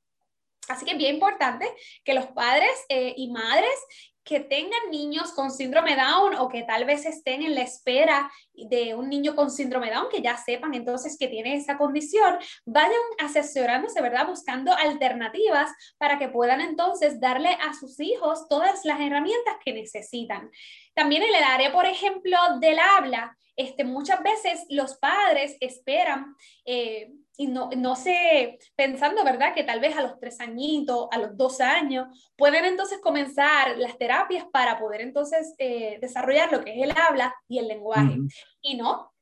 Así 0.70 0.86
que 0.86 0.92
es 0.92 0.98
bien 0.98 1.16
importante 1.16 1.68
que 2.04 2.14
los 2.14 2.28
padres 2.28 2.72
eh, 2.90 3.14
y 3.18 3.32
madres 3.32 3.78
que 4.24 4.40
tengan 4.40 4.90
niños 4.90 5.34
con 5.34 5.52
síndrome 5.52 5.96
Down 5.96 6.36
o 6.36 6.48
que 6.48 6.64
tal 6.64 6.86
vez 6.86 7.06
estén 7.06 7.42
en 7.42 7.56
la 7.56 7.62
espera 7.62 8.32
de 8.54 8.96
un 8.96 9.10
niño 9.10 9.36
con 9.36 9.52
síndrome 9.52 9.92
Down, 9.92 10.08
que 10.10 10.22
ya 10.22 10.38
sepan 10.38 10.74
entonces 10.74 11.18
que 11.20 11.28
tiene 11.28 11.56
esa 11.56 11.78
condición, 11.78 12.38
vayan 12.66 12.94
asesorándose, 13.20 14.02
¿verdad? 14.02 14.28
Buscando 14.28 14.74
alternativas 14.74 15.72
para 15.98 16.18
que 16.18 16.30
puedan 16.30 16.62
entonces 16.62 17.20
darle 17.20 17.50
a 17.50 17.74
sus 17.74 18.00
hijos 18.00 18.48
todas 18.48 18.86
las 18.86 19.00
herramientas 19.02 19.56
que 19.64 19.74
necesitan. 19.74 20.50
También 20.94 21.24
en 21.24 21.36
el 21.36 21.44
área, 21.44 21.74
por 21.74 21.86
ejemplo, 21.86 22.38
del 22.62 22.80
habla, 22.80 23.36
este, 23.56 23.84
muchas 23.84 24.24
veces 24.24 24.66
los 24.70 24.96
padres 24.98 25.58
esperan 25.60 26.36
eh, 26.66 27.12
y 27.38 27.48
no, 27.48 27.70
no 27.76 27.96
sé, 27.96 28.60
pensando, 28.76 29.24
¿verdad? 29.24 29.54
Que 29.54 29.64
tal 29.64 29.80
vez 29.80 29.96
a 29.98 30.02
los 30.02 30.20
tres 30.20 30.40
añitos, 30.40 31.08
a 31.12 31.18
los 31.18 31.36
dos 31.36 31.62
años, 31.62 32.08
pueden 32.36 32.66
entonces 32.66 33.00
comenzar 33.00 33.78
las 33.78 33.98
terapias 33.98 34.46
para 34.52 34.78
poder 34.78 35.02
entonces 35.02 35.56
eh, 35.58 35.98
desarrollar 36.00 36.52
lo 36.52 36.64
que 36.64 36.72
es 36.72 36.84
el 36.84 36.98
habla 36.98 37.34
y 37.48 37.60
el 37.60 37.68
lenguaje. 37.68 38.18
Y 38.62 38.76
no, 38.76 39.13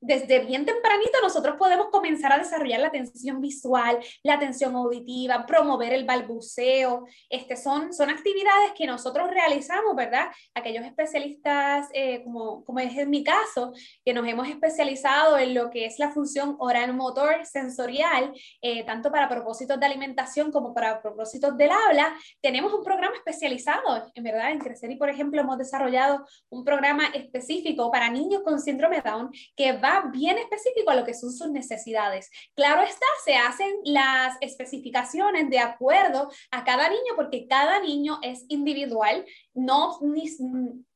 desde 0.00 0.40
bien 0.40 0.64
tempranito 0.64 1.18
nosotros 1.22 1.56
podemos 1.58 1.88
comenzar 1.90 2.32
a 2.32 2.38
desarrollar 2.38 2.80
la 2.80 2.88
atención 2.88 3.40
visual, 3.40 3.98
la 4.22 4.34
atención 4.34 4.74
auditiva, 4.74 5.44
promover 5.46 5.92
el 5.92 6.04
balbuceo. 6.04 7.06
Este, 7.28 7.56
son, 7.56 7.92
son 7.92 8.08
actividades 8.08 8.72
que 8.76 8.86
nosotros 8.86 9.30
realizamos, 9.30 9.94
¿verdad? 9.94 10.28
Aquellos 10.54 10.84
especialistas, 10.84 11.88
eh, 11.92 12.22
como, 12.24 12.64
como 12.64 12.78
es 12.80 12.96
en 12.96 13.10
mi 13.10 13.22
caso, 13.22 13.72
que 14.04 14.14
nos 14.14 14.26
hemos 14.26 14.48
especializado 14.48 15.36
en 15.38 15.54
lo 15.54 15.70
que 15.70 15.84
es 15.84 15.98
la 15.98 16.10
función 16.10 16.56
oral 16.58 16.94
motor 16.94 17.44
sensorial, 17.44 18.32
eh, 18.62 18.84
tanto 18.84 19.10
para 19.10 19.28
propósitos 19.28 19.78
de 19.78 19.86
alimentación 19.86 20.50
como 20.50 20.72
para 20.72 21.02
propósitos 21.02 21.56
del 21.56 21.70
habla, 21.70 22.14
tenemos 22.40 22.72
un 22.72 22.82
programa 22.82 23.16
especializado, 23.16 24.10
en 24.14 24.24
verdad, 24.24 24.50
en 24.50 24.60
Crecer 24.60 24.90
y, 24.90 24.96
por 24.96 25.10
ejemplo, 25.10 25.40
hemos 25.40 25.58
desarrollado 25.58 26.24
un 26.48 26.64
programa 26.64 27.06
específico 27.14 27.90
para 27.90 28.10
niños 28.10 28.42
con 28.42 28.60
síndrome 28.60 29.02
Down 29.02 29.30
que 29.54 29.72
va 29.72 29.89
bien 30.12 30.38
específico 30.38 30.90
a 30.90 30.96
lo 30.96 31.04
que 31.04 31.14
son 31.14 31.32
sus 31.32 31.50
necesidades. 31.50 32.30
Claro 32.54 32.82
está, 32.82 33.06
se 33.24 33.36
hacen 33.36 33.70
las 33.84 34.36
especificaciones 34.40 35.50
de 35.50 35.58
acuerdo 35.58 36.30
a 36.50 36.64
cada 36.64 36.88
niño 36.88 37.14
porque 37.16 37.46
cada 37.48 37.80
niño 37.80 38.18
es 38.22 38.44
individual, 38.48 39.24
no 39.54 39.98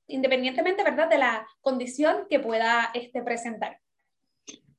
independientemente, 0.07 0.85
¿verdad?, 0.85 1.09
de 1.09 1.19
la 1.19 1.47
condición 1.61 2.27
que 2.29 2.41
pueda 2.41 2.91
este, 2.95 3.23
presentar. 3.23 3.79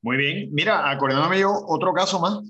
Muy 0.02 0.16
bien. 0.16 0.48
Mira, 0.52 0.88
acordándome 0.88 1.40
yo 1.40 1.52
otro 1.66 1.92
caso 1.92 2.20
más, 2.20 2.40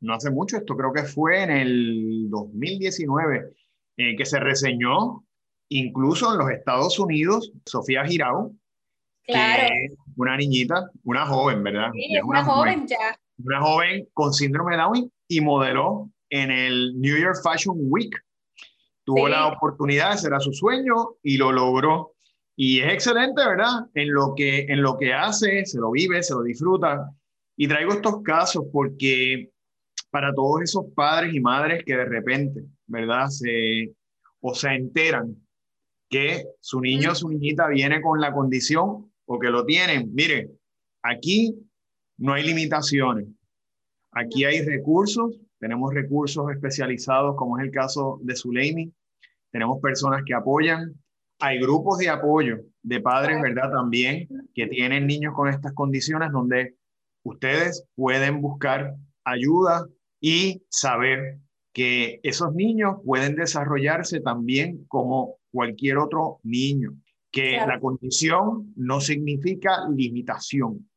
no 0.00 0.14
hace 0.14 0.30
mucho, 0.30 0.58
esto 0.58 0.76
creo 0.76 0.92
que 0.92 1.04
fue 1.04 1.42
en 1.42 1.50
el 1.50 2.26
2019, 2.28 3.52
eh, 3.96 4.16
que 4.16 4.26
se 4.26 4.38
reseñó 4.38 5.24
incluso 5.68 6.32
en 6.32 6.38
los 6.38 6.50
Estados 6.50 6.98
Unidos, 6.98 7.52
Sofía 7.64 8.04
Girao, 8.04 8.52
Claro. 9.26 9.74
una 10.16 10.36
niñita, 10.36 10.90
una 11.04 11.26
joven, 11.26 11.62
¿verdad? 11.62 11.90
Sí, 11.92 12.16
una, 12.22 12.44
joven, 12.44 12.86
ya. 12.86 13.18
Una 13.44 13.60
joven 13.60 14.08
con 14.12 14.32
síndrome 14.32 14.76
de 14.76 14.82
Down 14.82 15.12
y 15.28 15.40
modeló 15.40 16.10
en 16.30 16.50
el 16.50 16.98
New 17.00 17.18
York 17.18 17.36
Fashion 17.42 17.76
Week. 17.78 18.14
Tuvo 19.04 19.28
la 19.28 19.46
oportunidad, 19.46 20.16
será 20.16 20.40
su 20.40 20.52
sueño 20.52 20.94
y 21.22 21.36
lo 21.36 21.52
logró. 21.52 22.12
Y 22.56 22.80
es 22.80 22.92
excelente, 22.92 23.46
¿verdad? 23.46 23.86
En 23.94 24.12
lo 24.12 24.34
que, 24.34 24.60
en 24.68 24.82
lo 24.82 24.96
que 24.96 25.12
hace, 25.12 25.64
se 25.64 25.78
lo 25.78 25.90
vive, 25.90 26.22
se 26.22 26.34
lo 26.34 26.42
disfruta. 26.42 27.10
Y 27.56 27.68
traigo 27.68 27.92
estos 27.92 28.22
casos 28.22 28.64
porque 28.72 29.50
para 30.10 30.32
todos 30.34 30.62
esos 30.62 30.86
padres 30.94 31.34
y 31.34 31.40
madres 31.40 31.84
que 31.84 31.96
de 31.96 32.04
repente, 32.04 32.62
¿verdad? 32.86 33.28
Se, 33.28 33.92
o 34.40 34.54
se 34.54 34.70
enteran 34.70 35.36
que 36.08 36.44
su 36.60 36.80
niño 36.80 37.12
o 37.12 37.14
su 37.14 37.28
niñita 37.28 37.68
viene 37.68 38.00
con 38.00 38.20
la 38.20 38.32
condición 38.32 39.12
o 39.26 39.38
que 39.38 39.50
lo 39.50 39.64
tienen. 39.64 40.12
Mire, 40.14 40.50
aquí 41.02 41.54
no 42.18 42.32
hay 42.32 42.44
limitaciones. 42.44 43.26
Aquí 44.12 44.44
hay 44.44 44.64
recursos, 44.64 45.38
tenemos 45.58 45.92
recursos 45.92 46.50
especializados, 46.50 47.36
como 47.36 47.58
es 47.58 47.64
el 47.64 47.70
caso 47.70 48.18
de 48.22 48.34
Zuleimi. 48.34 48.92
Tenemos 49.50 49.80
personas 49.80 50.22
que 50.24 50.34
apoyan. 50.34 50.94
Hay 51.38 51.60
grupos 51.60 51.98
de 51.98 52.08
apoyo 52.08 52.60
de 52.82 53.00
padres, 53.00 53.42
¿verdad? 53.42 53.70
También 53.70 54.26
que 54.54 54.66
tienen 54.68 55.06
niños 55.06 55.34
con 55.34 55.48
estas 55.48 55.72
condiciones 55.74 56.32
donde 56.32 56.76
ustedes 57.24 57.84
pueden 57.94 58.40
buscar 58.40 58.94
ayuda 59.24 59.86
y 60.20 60.62
saber 60.70 61.38
que 61.74 62.20
esos 62.22 62.54
niños 62.54 62.96
pueden 63.04 63.34
desarrollarse 63.34 64.20
también 64.20 64.86
como 64.88 65.36
cualquier 65.50 65.98
otro 65.98 66.40
niño 66.42 66.96
que 67.36 67.58
la 67.58 67.78
condición 67.78 68.72
no 68.76 68.98
significa 68.98 69.86
limitación. 69.94 70.88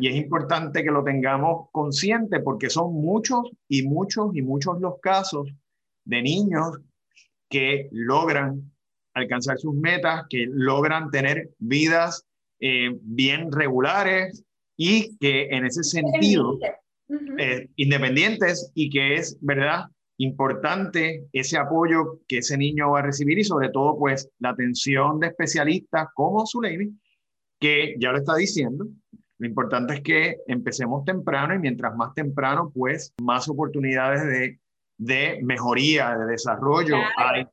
Y 0.00 0.08
es 0.08 0.16
importante 0.16 0.82
que 0.82 0.90
lo 0.90 1.04
tengamos 1.04 1.68
consciente 1.70 2.40
porque 2.40 2.70
son 2.70 2.94
muchos 2.94 3.50
y 3.68 3.82
muchos 3.82 4.34
y 4.34 4.40
muchos 4.40 4.80
los 4.80 4.98
casos 5.02 5.52
de 6.06 6.22
niños 6.22 6.78
que 7.50 7.90
logran 7.92 8.72
alcanzar 9.12 9.58
sus 9.58 9.74
metas, 9.74 10.24
que 10.30 10.46
logran 10.48 11.10
tener 11.10 11.50
vidas 11.58 12.26
eh, 12.58 12.96
bien 13.02 13.52
regulares 13.52 14.42
y 14.78 15.14
que 15.18 15.48
en 15.48 15.66
ese 15.66 15.84
sentido, 15.84 16.58
eh, 17.36 17.68
independientes 17.76 18.72
y 18.74 18.88
que 18.88 19.16
es, 19.16 19.36
¿verdad? 19.42 19.90
Importante 20.18 21.26
ese 21.32 21.58
apoyo 21.58 22.20
que 22.26 22.38
ese 22.38 22.56
niño 22.56 22.92
va 22.92 23.00
a 23.00 23.02
recibir 23.02 23.38
y 23.38 23.44
sobre 23.44 23.68
todo 23.68 23.98
pues 23.98 24.30
la 24.38 24.50
atención 24.50 25.20
de 25.20 25.28
especialistas 25.28 26.08
como 26.14 26.46
Zuleimi, 26.46 26.98
que 27.60 27.94
ya 27.98 28.12
lo 28.12 28.18
está 28.18 28.34
diciendo. 28.36 28.86
Lo 29.38 29.46
importante 29.46 29.94
es 29.94 30.00
que 30.00 30.36
empecemos 30.46 31.04
temprano 31.04 31.54
y 31.54 31.58
mientras 31.58 31.94
más 31.94 32.14
temprano 32.14 32.70
pues 32.74 33.12
más 33.22 33.48
oportunidades 33.48 34.24
de, 34.24 34.58
de 34.96 35.40
mejoría, 35.42 36.16
de 36.16 36.26
desarrollo 36.26 36.96
hay 37.18 37.46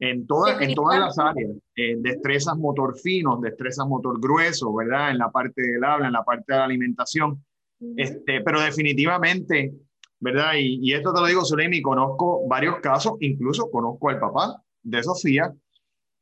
en, 0.00 0.26
todas 0.26 0.60
en 0.62 0.74
todas 0.74 0.98
las 0.98 1.18
áreas, 1.18 1.52
eh, 1.76 1.96
destrezas 1.98 2.56
motor 2.56 2.98
finos, 2.98 3.40
destrezas 3.42 3.86
motor 3.86 4.18
grueso, 4.18 4.74
¿verdad? 4.74 5.10
En 5.10 5.18
la 5.18 5.30
parte 5.30 5.60
del 5.60 5.84
habla, 5.84 6.06
en 6.06 6.14
la 6.14 6.24
parte 6.24 6.44
de 6.48 6.58
la 6.58 6.64
alimentación. 6.64 7.44
este, 7.96 8.40
pero 8.40 8.60
definitivamente 8.60 9.72
¿verdad? 10.20 10.52
Y, 10.58 10.92
esto 10.92 11.12
te 11.12 11.20
lo 11.20 11.26
digo, 11.26 11.44
Zulemi, 11.44 11.82
conozco 11.82 12.46
varios 12.46 12.76
casos, 12.80 13.14
incluso 13.20 13.70
conozco 13.70 14.10
al 14.10 14.20
papá 14.20 14.62
de 14.82 15.02
Sofía, 15.02 15.52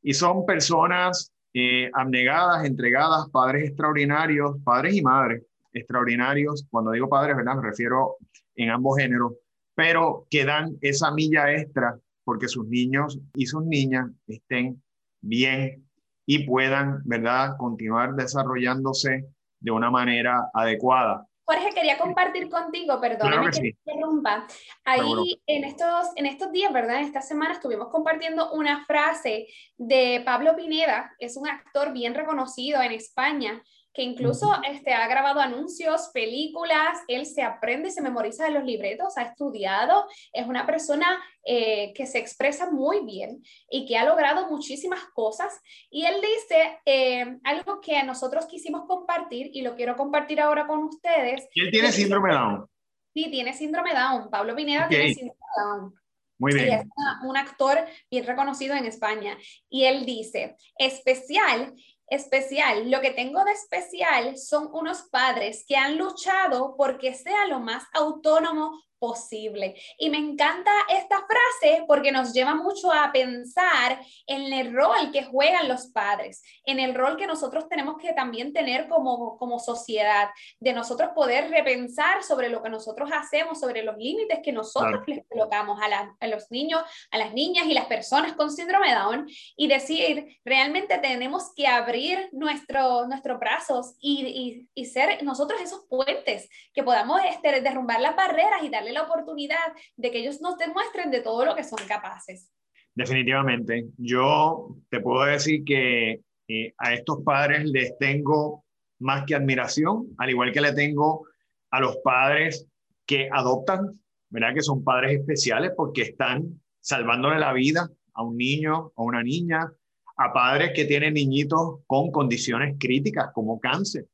y 0.03 0.15
son 0.15 0.47
personas 0.47 1.33
eh, 1.53 1.91
abnegadas, 1.93 2.65
entregadas, 2.65 3.29
padres 3.31 3.69
extraordinarios, 3.69 4.57
padres 4.65 4.95
y 4.95 5.03
madres 5.03 5.43
extraordinarios. 5.73 6.67
Cuando 6.71 6.93
digo 6.93 7.09
padres, 7.09 7.37
¿verdad? 7.37 7.57
Me 7.57 7.69
refiero 7.69 8.17
en 8.55 8.71
ambos 8.71 8.99
géneros, 8.99 9.33
pero 9.75 10.27
que 10.31 10.45
dan 10.45 10.77
esa 10.81 11.11
milla 11.11 11.53
extra 11.53 11.99
porque 12.25 12.49
sus 12.49 12.67
niños 12.69 13.19
y 13.35 13.47
sus 13.47 13.65
niñas 13.65 14.11
estén 14.27 14.83
bien 15.21 15.89
y 16.27 16.45
puedan, 16.45 17.01
¿verdad?, 17.05 17.57
continuar 17.57 18.15
desarrollándose 18.15 19.25
de 19.61 19.71
una 19.71 19.91
manera 19.91 20.51
adecuada. 20.53 21.28
Jorge, 21.49 21.71
quería 21.71 21.97
compartir 21.97 22.51
contigo, 22.51 23.01
perdóname 23.01 23.51
que, 23.51 23.61
te 23.61 23.69
interrumpa. 23.69 24.47
Ahí 24.85 25.41
en, 25.47 25.65
estos, 25.65 26.09
en 26.17 26.27
estos 26.27 26.53
días, 26.53 26.71
¿verdad? 26.75 26.99
En 26.99 27.07
esta 27.07 27.23
semana 27.23 27.55
estuvimos 27.55 27.89
compartiendo 27.89 28.53
una 28.53 28.85
frase 28.85 29.47
de 29.79 30.21
Pablo 30.27 30.55
Pineda, 30.55 31.11
es 31.19 31.39
un 31.39 31.49
actor 31.49 31.95
bien 31.95 32.15
reconocido 32.15 32.83
en 32.83 32.93
España, 32.93 33.63
que 33.93 34.03
incluso 34.03 34.53
este, 34.71 34.93
ha 34.93 35.09
grabado 35.09 35.41
anuncios, 35.41 36.11
películas, 36.13 36.99
él 37.09 37.27
se 37.27 37.43
aprende 37.43 37.89
y 37.89 37.93
se 37.93 38.03
memoriza 38.03 38.45
de 38.45 38.51
los 38.51 38.65
libretos, 38.65 39.17
ha 39.17 39.23
estudiado, 39.23 40.07
es 40.33 40.47
una 40.47 40.67
persona 40.67 41.21
eh, 41.45 41.93
que 41.95 42.07
se 42.07 42.19
expresa 42.19 42.71
muy 42.71 43.05
bien 43.05 43.43
y 43.71 43.87
que 43.87 43.97
ha 43.97 44.05
logrado 44.05 44.49
muchísimas 44.51 45.01
cosas. 45.15 45.61
Y 45.91 46.05
él 46.05 46.17
dice 46.21 46.79
eh, 46.85 47.39
algo 47.45 47.81
que 47.81 48.03
nosotros 48.05 48.47
quisimos 48.47 48.87
compartir 48.87 49.51
y 49.53 49.63
lo 49.63 49.75
quiero 49.75 49.97
compartir 49.97 50.41
ahora 50.41 50.67
con 50.67 50.85
ustedes. 50.85 51.49
¿Y 51.55 51.63
él 51.63 51.71
tiene 51.71 51.91
síndrome 51.91 52.33
Down? 52.33 52.67
Sí, 53.15 53.31
tiene 53.31 53.53
síndrome 53.53 53.95
Down. 53.95 54.31
Pablo 54.31 54.55
Pineda 54.55 54.89
tiene 54.89 55.15
síndrome 55.15 55.41
Down. 55.57 55.95
Muy 56.41 56.55
bien. 56.55 56.69
es 56.69 56.85
un 57.25 57.37
actor 57.37 57.85
bien 58.09 58.25
reconocido 58.25 58.77
en 58.77 58.85
España. 58.85 59.37
Y 59.69 59.85
él 59.85 60.07
dice, 60.07 60.57
especial 60.79 61.75
especial. 62.11 62.91
Lo 62.91 63.01
que 63.01 63.11
tengo 63.11 63.45
de 63.45 63.53
especial 63.53 64.37
son 64.37 64.69
unos 64.73 65.03
padres 65.11 65.65
que 65.67 65.77
han 65.77 65.99
luchado 65.99 66.75
porque 66.77 67.15
sea 67.15 67.47
lo 67.47 67.61
más 67.61 67.85
autónomo 67.93 68.83
posible. 68.99 69.81
Y 69.99 70.11
me 70.11 70.19
encanta 70.19 70.71
esta 70.89 71.17
frase 71.17 71.85
porque 71.87 72.13
nos 72.13 72.33
lleva 72.33 72.55
mucho 72.55 72.93
a 72.93 73.11
pensar 73.13 74.01
en 74.27 74.53
el 74.53 74.75
rol 74.75 75.11
que 75.13 75.25
juegan 75.25 75.69
los 75.69 75.87
padres, 75.89 76.43
en 76.65 76.81
el 76.81 76.95
rol 76.95 77.17
que 77.17 77.27
nosotros 77.27 77.69
tenemos 77.69 77.97
que 77.99 78.13
también 78.13 78.53
tener 78.53 78.89
como, 78.89 79.39
como 79.39 79.59
sociedad, 79.59 80.29
de 80.61 80.73
nosotros 80.73 81.11
poder 81.15 81.51
repensar 81.51 82.23
sobre 82.23 82.49
lo 82.49 82.63
que 82.63 82.71
nosotros 82.71 83.11
hacemos, 83.13 83.61
sobre 83.61 83.83
los 83.83 83.97
límites 83.97 84.41
que 84.43 84.53
nosotros 84.53 85.03
les 85.07 85.27
colocamos 85.29 85.79
a, 85.81 86.17
a 86.19 86.27
los 86.27 86.51
niños, 86.51 86.83
a 87.11 87.19
las 87.19 87.33
niñas 87.33 87.67
y 87.67 87.75
las 87.75 87.87
personas 87.87 88.35
con 88.35 88.51
síndrome 88.51 88.95
Down 88.95 89.27
y 89.57 89.69
decir, 89.69 90.39
realmente 90.45 90.99
tenemos 90.99 91.53
que 91.55 91.67
abrir 91.67 92.29
nuestro, 92.33 93.07
nuestros 93.07 93.39
brazos 93.39 93.97
y, 94.01 94.69
y, 94.75 94.83
y 94.83 94.87
ser 94.87 95.23
nosotros 95.23 95.61
esos 95.61 95.85
puentes 95.89 96.49
que 96.73 96.83
podamos 96.83 97.21
este, 97.29 97.61
derrumbar 97.61 98.01
las 98.01 98.17
barreras 98.17 98.63
y 98.63 98.69
darle 98.69 98.88
la 98.93 99.03
oportunidad 99.03 99.73
de 99.97 100.11
que 100.11 100.19
ellos 100.19 100.41
nos 100.41 100.59
demuestren 100.59 101.11
de 101.11 101.21
todo 101.21 101.45
lo 101.45 101.55
que 101.55 101.65
son 101.65 101.79
capaces. 101.87 102.51
Definitivamente. 102.95 103.87
Yo 103.97 104.77
te 104.91 105.01
puedo 105.01 105.25
decir 105.25 105.65
que 105.65 106.21
eh, 106.49 106.75
a 106.79 106.95
estos 106.95 107.23
padres 107.23 107.65
les 107.67 107.97
tengo 107.99 108.65
más 109.01 109.25
que 109.25 109.35
admiración, 109.35 110.09
al 110.19 110.31
igual 110.31 110.53
que 110.53 110.61
le 110.61 110.73
tengo 110.73 111.27
a 111.71 111.81
los 111.81 111.99
padres 111.99 112.67
que 113.07 113.29
adoptan, 113.31 114.01
¿verdad? 114.31 114.55
Que 114.55 114.63
son 114.63 114.83
padres 114.83 115.21
especiales 115.21 115.73
porque 115.77 116.03
están 116.03 116.61
salvándole 116.81 117.39
la 117.39 117.53
vida 117.53 117.89
a 118.15 118.23
un 118.23 118.37
niño 118.37 118.93
o 118.95 119.05
una 119.05 119.23
niña, 119.23 119.73
a 120.17 120.33
padres 120.33 120.73
que 120.75 120.85
tienen 120.85 121.15
niñitos 121.15 121.81
con 121.87 122.11
condiciones 122.11 122.77
críticas 122.81 123.31
como 123.33 123.61
cáncer, 123.61 124.07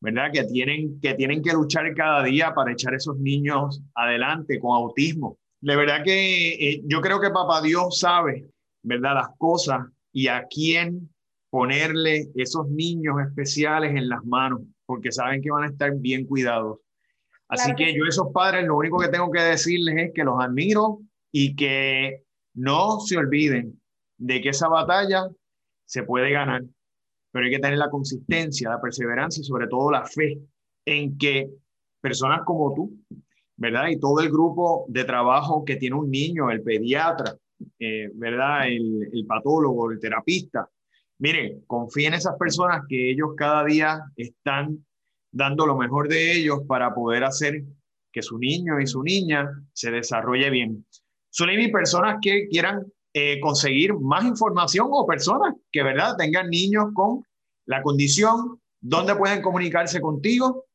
¿verdad? 0.00 0.30
Que 0.32 0.44
tienen, 0.44 0.98
que 1.00 1.14
tienen 1.14 1.42
que 1.42 1.52
luchar 1.52 1.94
cada 1.94 2.24
día 2.24 2.52
para 2.54 2.72
echar 2.72 2.94
esos 2.94 3.18
niños 3.18 3.82
adelante 3.94 4.58
con 4.58 4.74
autismo. 4.74 5.38
De 5.60 5.76
verdad 5.76 6.02
que 6.02 6.52
eh, 6.54 6.82
yo 6.86 7.00
creo 7.00 7.20
que 7.20 7.30
Papá 7.30 7.60
Dios 7.60 7.98
sabe, 7.98 8.46
¿verdad? 8.82 9.14
Las 9.14 9.28
cosas 9.36 9.86
y 10.12 10.28
a 10.28 10.46
quién 10.48 11.10
ponerle 11.50 12.30
esos 12.34 12.68
niños 12.68 13.16
especiales 13.26 13.94
en 13.94 14.08
las 14.08 14.24
manos, 14.24 14.62
porque 14.86 15.12
saben 15.12 15.42
que 15.42 15.50
van 15.50 15.64
a 15.64 15.72
estar 15.72 15.92
bien 15.96 16.24
cuidados. 16.26 16.78
Así 17.48 17.74
que, 17.74 17.86
que 17.86 17.94
yo 17.94 18.04
esos 18.08 18.32
padres 18.32 18.64
lo 18.64 18.76
único 18.76 18.98
que 18.98 19.08
tengo 19.08 19.30
que 19.30 19.40
decirles 19.40 19.96
es 19.98 20.12
que 20.14 20.24
los 20.24 20.40
admiro 20.40 21.00
y 21.32 21.56
que 21.56 22.22
no 22.54 23.00
se 23.00 23.16
olviden 23.16 23.80
de 24.16 24.40
que 24.40 24.50
esa 24.50 24.68
batalla 24.68 25.28
se 25.84 26.04
puede 26.04 26.30
ganar 26.30 26.62
pero 27.30 27.44
hay 27.44 27.50
que 27.50 27.58
tener 27.58 27.78
la 27.78 27.90
consistencia, 27.90 28.70
la 28.70 28.80
perseverancia 28.80 29.40
y 29.40 29.44
sobre 29.44 29.68
todo 29.68 29.90
la 29.90 30.04
fe 30.04 30.38
en 30.84 31.16
que 31.16 31.50
personas 32.00 32.40
como 32.44 32.74
tú, 32.74 32.98
¿verdad? 33.56 33.88
Y 33.88 33.98
todo 33.98 34.20
el 34.20 34.30
grupo 34.30 34.86
de 34.88 35.04
trabajo 35.04 35.64
que 35.64 35.76
tiene 35.76 35.96
un 35.96 36.10
niño, 36.10 36.50
el 36.50 36.62
pediatra, 36.62 37.36
eh, 37.78 38.10
¿verdad? 38.14 38.68
El, 38.68 39.24
patólogo, 39.26 39.90
el 39.90 40.00
terapista. 40.00 40.68
Miren, 41.18 41.62
confíen 41.66 42.14
en 42.14 42.18
esas 42.18 42.36
personas 42.36 42.84
que 42.88 43.10
ellos 43.10 43.30
cada 43.36 43.64
día 43.64 44.00
están 44.16 44.84
dando 45.30 45.66
lo 45.66 45.76
mejor 45.76 46.08
de 46.08 46.32
ellos 46.32 46.62
para 46.66 46.94
poder 46.94 47.24
hacer 47.24 47.62
que 48.10 48.22
su 48.22 48.38
niño 48.38 48.80
y 48.80 48.86
su 48.86 49.02
niña 49.02 49.48
se 49.72 49.90
desarrolle 49.90 50.50
bien. 50.50 50.84
Son 51.28 51.48
personas 51.70 52.18
que 52.20 52.48
quieran 52.48 52.84
eh, 53.12 53.40
conseguir 53.40 53.94
más 53.94 54.24
información 54.24 54.86
o 54.90 55.06
personas 55.06 55.54
que, 55.72 55.82
¿verdad?, 55.82 56.16
tengan 56.16 56.48
niños 56.48 56.92
con 56.94 57.24
la 57.66 57.82
condición, 57.82 58.60
¿dónde 58.80 59.16
pueden 59.16 59.42
comunicarse 59.42 60.00
contigo? 60.00 60.66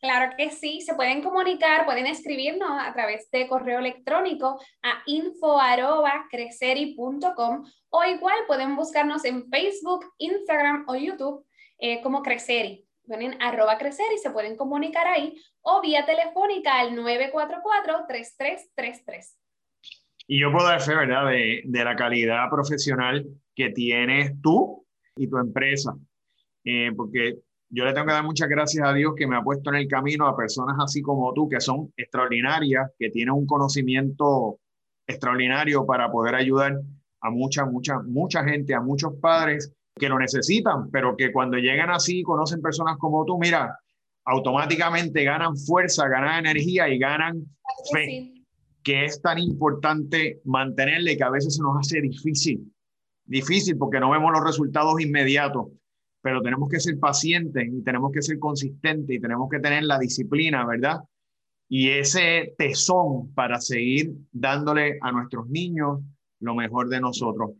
Claro 0.00 0.34
que 0.36 0.50
sí, 0.50 0.80
se 0.82 0.94
pueden 0.94 1.22
comunicar, 1.22 1.86
pueden 1.86 2.06
escribirnos 2.06 2.68
a 2.70 2.92
través 2.92 3.30
de 3.30 3.48
correo 3.48 3.78
electrónico 3.78 4.60
a 4.82 5.02
info.creceri.com 5.06 7.64
o 7.88 8.04
igual 8.04 8.36
pueden 8.46 8.76
buscarnos 8.76 9.24
en 9.24 9.48
Facebook, 9.48 10.04
Instagram 10.18 10.84
o 10.88 10.94
YouTube 10.94 11.46
eh, 11.78 12.02
como 12.02 12.22
Creceri. 12.22 12.86
Ponen 13.06 13.40
arroba 13.40 13.78
crecer 13.78 14.12
y 14.14 14.18
se 14.18 14.28
pueden 14.30 14.56
comunicar 14.56 15.06
ahí 15.06 15.40
o 15.62 15.80
vía 15.80 16.04
telefónica 16.04 16.80
al 16.80 16.92
944-3333. 16.92 19.43
Y 20.26 20.40
yo 20.40 20.50
puedo 20.50 20.66
dar 20.66 20.80
fe, 20.80 20.94
¿verdad?, 20.94 21.26
de, 21.26 21.62
de, 21.64 21.84
la 21.84 21.96
calidad 21.96 22.48
profesional 22.50 23.26
que 23.54 23.70
tienes 23.70 24.40
tú 24.40 24.84
y 25.16 25.28
tu 25.28 25.36
empresa. 25.38 25.94
Eh, 26.64 26.90
porque 26.96 27.38
yo 27.68 27.84
le 27.84 27.92
tengo 27.92 28.06
que 28.06 28.12
dar 28.12 28.24
muchas 28.24 28.48
gracias 28.48 28.86
a 28.86 28.94
Dios 28.94 29.14
que 29.16 29.26
me 29.26 29.36
ha 29.36 29.42
puesto 29.42 29.70
en 29.70 29.76
el 29.76 29.88
camino 29.88 30.26
a 30.26 30.36
personas 30.36 30.76
así 30.80 31.02
como 31.02 31.32
tú, 31.34 31.48
que 31.48 31.60
son 31.60 31.92
extraordinarias, 31.96 32.90
que 32.98 33.10
tienen 33.10 33.34
un 33.34 33.46
conocimiento 33.46 34.58
extraordinario 35.06 35.84
para 35.84 36.10
poder 36.10 36.34
ayudar 36.34 36.80
a 37.20 37.30
mucha, 37.30 37.66
mucha, 37.66 38.00
mucha 38.00 38.44
gente, 38.44 38.74
a 38.74 38.80
muchos 38.80 39.14
padres 39.20 39.72
que 39.96 40.08
lo 40.08 40.18
necesitan, 40.18 40.90
pero 40.90 41.16
que 41.16 41.32
cuando 41.32 41.58
llegan 41.58 41.90
así, 41.90 42.22
conocen 42.22 42.62
personas 42.62 42.96
como 42.98 43.24
tú, 43.24 43.38
mira, 43.38 43.78
automáticamente 44.24 45.22
ganan 45.22 45.56
fuerza, 45.56 46.08
ganan 46.08 46.46
energía 46.46 46.88
y 46.88 46.98
ganan 46.98 47.44
fe 47.92 48.33
que 48.84 49.06
es 49.06 49.20
tan 49.22 49.38
importante 49.38 50.40
mantenerle 50.44 51.16
que 51.16 51.24
a 51.24 51.30
veces 51.30 51.56
se 51.56 51.62
nos 51.62 51.78
hace 51.78 52.02
difícil, 52.02 52.70
difícil 53.24 53.78
porque 53.78 53.98
no 53.98 54.10
vemos 54.10 54.30
los 54.30 54.44
resultados 54.44 55.00
inmediatos, 55.00 55.68
pero 56.20 56.42
tenemos 56.42 56.68
que 56.68 56.78
ser 56.78 56.98
pacientes 56.98 57.66
y 57.66 57.82
tenemos 57.82 58.12
que 58.12 58.22
ser 58.22 58.38
consistentes 58.38 59.16
y 59.16 59.20
tenemos 59.20 59.48
que 59.50 59.58
tener 59.58 59.84
la 59.84 59.98
disciplina, 59.98 60.66
¿verdad? 60.66 61.00
Y 61.66 61.88
ese 61.88 62.54
tesón 62.58 63.32
para 63.34 63.58
seguir 63.58 64.12
dándole 64.30 64.98
a 65.00 65.10
nuestros 65.12 65.48
niños 65.48 66.00
lo 66.40 66.54
mejor 66.54 66.90
de 66.90 67.00
nosotros. 67.00 67.52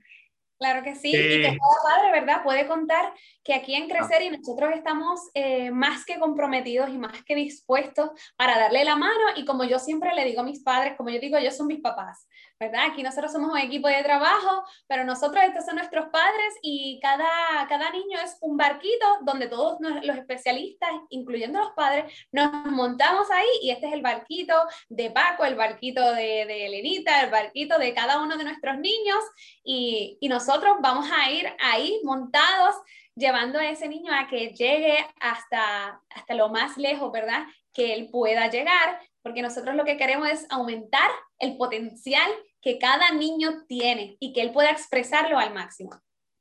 Claro 0.59 0.85
que 0.85 0.95
sí, 0.95 1.09
y 1.09 1.43
que 1.43 1.43
cada 1.43 1.97
padre, 1.97 2.13
¿verdad? 2.13 2.43
Puede 2.45 2.67
contar 2.69 3.13
que 3.43 3.55
aquí 3.55 3.75
en 3.75 3.89
Crecer 3.89 4.23
y 4.23 4.31
nosotros 4.31 4.71
estamos 4.75 5.21
eh, 5.35 5.73
más 5.73 6.05
que 6.05 6.19
comprometidos 6.19 6.91
y 6.91 6.99
más 6.99 7.25
que 7.25 7.35
dispuestos 7.35 8.11
para 8.37 8.59
darle 8.59 8.85
la 8.85 8.95
mano 8.95 9.25
y 9.37 9.45
como 9.45 9.65
yo 9.65 9.79
siempre 9.81 10.15
le 10.15 10.25
digo 10.25 10.43
a 10.43 10.45
mis 10.45 10.63
padres, 10.63 10.95
como 10.97 11.11
yo 11.11 11.19
digo, 11.19 11.37
ellos 11.37 11.57
son 11.57 11.67
mis 11.67 11.81
papás, 11.81 12.29
¿verdad? 12.59 12.87
Aquí 12.91 13.03
nosotros 13.03 13.33
somos 13.33 13.51
un 13.51 13.59
equipo 13.59 13.89
de 13.89 14.03
trabajo, 14.03 14.65
pero 14.87 15.05
nosotros 15.05 15.43
estos 15.45 15.65
son 15.65 15.77
nuestros 15.77 16.07
padres 16.07 16.55
y 16.63 17.01
cada, 17.01 17.27
cada 17.69 17.91
niño 17.91 18.19
es 18.23 18.37
un 18.41 18.57
barquito 18.57 19.07
donde 19.23 19.49
todos 19.49 19.79
los 19.81 20.17
especialistas, 20.17 20.91
incluyendo 21.11 21.59
los 21.59 21.73
padres, 21.73 22.13
nos 22.33 22.67
montamos 22.67 23.31
ahí 23.31 23.49
y 23.63 23.71
este 23.71 23.89
es 23.89 23.93
el 23.93 24.03
barquito 24.03 24.55
de 24.89 25.11
Paco, 25.11 25.45
el 25.45 25.57
barquito 25.57 26.15
de, 26.15 26.47
de 26.47 26.67
Elenita, 26.67 27.23
el 27.23 27.31
barquito 27.31 27.79
de 27.79 27.93
cada 27.93 28.21
uno 28.23 28.37
de 28.37 28.45
nuestros 28.45 28.79
niños 28.79 29.19
y, 29.65 30.19
y 30.21 30.29
nosotros 30.29 30.77
vamos 30.81 31.09
a 31.11 31.31
ir 31.31 31.47
ahí 31.61 32.01
montados 32.05 32.77
llevando 33.17 33.59
a 33.59 33.69
ese 33.69 33.89
niño 33.89 34.13
a 34.13 34.27
que 34.27 34.49
llegue 34.49 34.97
hasta, 35.21 36.01
hasta 36.11 36.35
lo 36.35 36.49
más 36.49 36.77
lejos, 36.77 37.13
¿verdad? 37.13 37.47
Que 37.73 37.95
él 37.95 38.09
pueda 38.11 38.49
llegar, 38.49 39.01
porque 39.25 39.43
nosotros 39.43 39.75
lo 39.75 39.85
que 39.85 39.97
queremos 39.97 40.29
es 40.29 40.47
aumentar 40.51 41.11
el 41.41 41.57
potencial 41.57 42.31
que 42.61 42.79
cada 42.79 43.13
niño 43.13 43.65
tiene 43.67 44.17
y 44.21 44.33
que 44.33 44.43
él 44.43 44.53
pueda 44.53 44.71
expresarlo 44.71 45.39
al 45.39 45.53
máximo. 45.53 45.91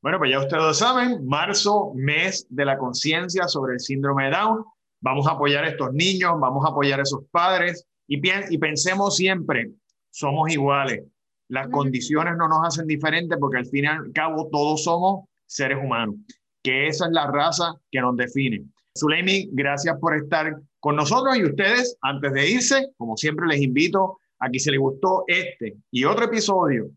Bueno, 0.02 0.19
pues 0.19 0.32
ya 0.32 0.39
ustedes 0.39 0.62
lo 0.62 0.74
saben, 0.74 1.26
marzo, 1.26 1.93
mes 1.96 2.46
de 2.50 2.65
la 2.65 2.78
conciencia 2.78 3.48
sobre 3.48 3.74
el 3.74 3.80
síndrome 3.80 4.26
de 4.26 4.32
Down. 4.32 4.65
Vamos 5.02 5.26
a 5.28 5.32
apoyar 5.32 5.63
a 5.63 5.69
estos 5.69 5.93
niños, 5.93 6.34
vamos 6.39 6.63
a 6.65 6.69
apoyar 6.69 7.00
a 7.00 7.04
esos 7.04 7.24
padres 7.32 7.88
y, 8.08 8.22
y 8.50 8.58
pensemos 8.58 9.15
siempre, 9.15 9.72
somos 10.12 10.52
iguales. 10.52 11.04
Las 11.48 11.69
condiciones 11.69 12.36
no 12.38 12.48
nos 12.50 12.67
hacen 12.67 12.86
diferentes 12.86 13.38
porque 13.39 13.58
al 13.58 13.65
fin 13.65 13.86
y 13.86 13.88
al 13.88 14.12
cabo 14.13 14.50
todos 14.52 14.84
somos 14.84 15.26
seres 15.46 15.78
humanos 15.82 16.15
que 16.63 16.88
esa 16.88 17.06
es 17.06 17.12
la 17.12 17.28
raza 17.28 17.76
que 17.91 18.00
nos 18.00 18.15
define. 18.15 18.63
Zuleimi, 18.98 19.50
gracias 19.52 19.98
por 20.00 20.15
estar 20.15 20.56
con 20.84 20.98
nosotros 20.98 21.38
y 21.38 21.46
ustedes, 21.46 21.98
antes 22.02 22.34
de 22.34 22.52
irse, 22.52 22.89
como 22.98 23.15
siempre 23.15 23.48
les 23.48 23.62
invito 23.62 24.19
a 24.39 24.50
que 24.50 24.60
si 24.60 24.69
les 24.69 24.82
gustó 24.82 25.24
este 25.28 25.78
y 25.91 26.04
otro 26.04 26.26
episodio, 26.26 26.89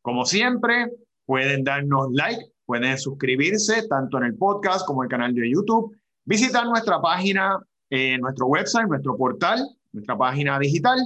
como 0.00 0.24
siempre, 0.24 0.90
pueden 1.26 1.62
darnos 1.62 2.08
like, 2.12 2.42
pueden 2.64 2.96
suscribirse 2.96 3.86
tanto 3.86 4.16
en 4.16 4.24
el 4.24 4.36
podcast 4.38 4.86
como 4.86 5.02
en 5.02 5.08
el 5.08 5.10
canal 5.10 5.34
de 5.34 5.50
YouTube, 5.50 5.94
visitar 6.24 6.64
nuestra 6.64 7.02
página, 7.02 7.60
eh, 7.90 8.16
nuestro 8.16 8.46
website, 8.46 8.88
nuestro 8.88 9.14
portal, 9.14 9.60
nuestra 9.92 10.16
página 10.16 10.58
digital 10.58 10.98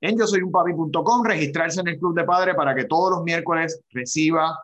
en 0.00 0.18
yo 0.18 0.26
soy 0.26 0.42
un 0.42 0.50
papi.com, 0.50 1.22
registrarse 1.22 1.80
en 1.80 1.86
el 1.86 1.98
Club 2.00 2.16
de 2.16 2.24
Padres 2.24 2.56
para 2.56 2.74
que 2.74 2.86
todos 2.86 3.12
los 3.12 3.22
miércoles 3.22 3.80
reciba 3.90 4.58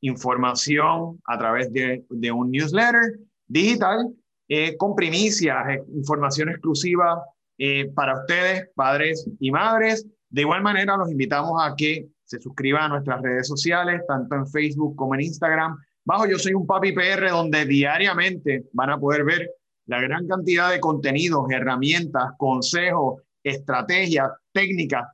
información 0.00 1.20
a 1.26 1.38
través 1.38 1.70
de, 1.74 2.06
de 2.08 2.32
un 2.32 2.50
newsletter 2.50 3.18
digital 3.48 4.14
eh, 4.48 4.76
con 4.76 4.94
primicias, 4.94 5.56
eh, 5.68 5.82
información 5.94 6.50
exclusiva 6.50 7.24
eh, 7.56 7.90
para 7.94 8.20
ustedes, 8.20 8.68
padres 8.74 9.26
y 9.40 9.50
madres. 9.50 10.06
De 10.28 10.42
igual 10.42 10.62
manera, 10.62 10.96
los 10.96 11.10
invitamos 11.10 11.62
a 11.62 11.74
que 11.76 12.08
se 12.24 12.40
suscriban 12.40 12.84
a 12.84 12.88
nuestras 12.88 13.22
redes 13.22 13.46
sociales, 13.46 14.02
tanto 14.08 14.34
en 14.34 14.46
Facebook 14.46 14.96
como 14.96 15.14
en 15.14 15.22
Instagram. 15.22 15.76
Bajo 16.04 16.26
Yo 16.26 16.38
Soy 16.38 16.54
un 16.54 16.66
Papi 16.66 16.92
PR, 16.92 17.30
donde 17.30 17.64
diariamente 17.64 18.64
van 18.72 18.90
a 18.90 18.98
poder 18.98 19.24
ver 19.24 19.50
la 19.86 20.00
gran 20.00 20.26
cantidad 20.26 20.70
de 20.70 20.80
contenidos, 20.80 21.46
herramientas, 21.50 22.32
consejos, 22.38 23.22
estrategias, 23.42 24.30
técnicas, 24.52 25.06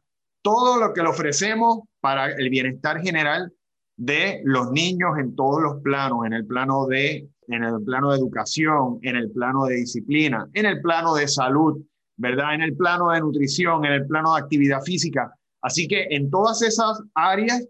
todo 0.43 0.79
lo 0.79 0.93
que 0.93 1.03
le 1.03 1.09
ofrecemos 1.09 1.81
para 2.01 2.33
el 2.33 2.49
bienestar 2.51 3.01
general 3.01 3.53
de 3.97 4.41
los 4.45 4.71
niños 4.71 5.19
en 5.19 5.35
todos 5.37 5.61
los 5.61 5.83
planos, 5.83 6.25
en 6.25 6.33
el 6.33 6.47
plano 6.47 6.87
de 6.87 7.29
en 7.51 7.65
el 7.65 7.83
plano 7.85 8.11
de 8.11 8.19
educación, 8.19 8.99
en 9.03 9.17
el 9.17 9.31
plano 9.31 9.67
de 9.67 9.77
disciplina, 9.77 10.49
en 10.55 10.67
el 10.67 10.81
plano 10.81 11.15
de 11.15 11.29
salud, 11.29 11.83
¿verdad? 12.17 12.55
En 12.55 12.63
el 12.63 12.77
plano 12.77 13.11
de 13.11 13.21
nutrición, 13.21 13.85
en 13.85 13.93
el 13.93 14.07
plano 14.07 14.35
de 14.35 14.41
actividad 14.41 14.83
física. 14.83 15.35
Así 15.63 15.89
que 15.89 16.07
en 16.11 16.31
todas 16.31 16.63
esas 16.63 17.03
áreas 17.15 17.67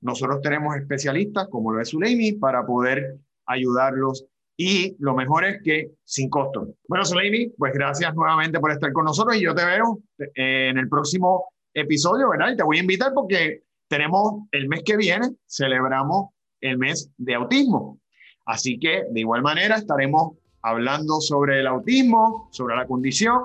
nosotros 0.00 0.40
tenemos 0.42 0.76
especialistas 0.76 1.48
como 1.48 1.72
lo 1.72 1.80
es 1.80 1.90
Zuleimi 1.90 2.32
para 2.32 2.66
poder 2.66 3.18
ayudarlos 3.46 4.26
y 4.56 4.96
lo 4.98 5.14
mejor 5.14 5.44
es 5.44 5.62
que 5.62 5.92
sin 6.04 6.28
costo. 6.28 6.74
Bueno, 6.88 7.04
Zuleimi, 7.04 7.50
pues 7.56 7.72
gracias 7.72 8.14
nuevamente 8.14 8.60
por 8.60 8.70
estar 8.70 8.92
con 8.92 9.04
nosotros 9.04 9.36
y 9.36 9.42
yo 9.42 9.54
te 9.54 9.64
veo 9.64 10.00
eh, 10.18 10.68
en 10.68 10.78
el 10.78 10.88
próximo 10.88 11.52
episodio, 11.72 12.30
¿verdad? 12.30 12.52
Y 12.52 12.56
te 12.56 12.62
voy 12.62 12.78
a 12.78 12.80
invitar 12.80 13.12
porque 13.14 13.62
tenemos 13.88 14.42
el 14.50 14.68
mes 14.68 14.82
que 14.84 14.96
viene, 14.96 15.30
celebramos 15.46 16.30
el 16.60 16.78
mes 16.78 17.10
de 17.16 17.34
autismo. 17.34 17.98
Así 18.46 18.78
que 18.78 19.04
de 19.10 19.20
igual 19.20 19.42
manera 19.42 19.76
estaremos 19.76 20.32
hablando 20.62 21.20
sobre 21.20 21.60
el 21.60 21.66
autismo, 21.66 22.48
sobre 22.50 22.76
la 22.76 22.86
condición 22.86 23.40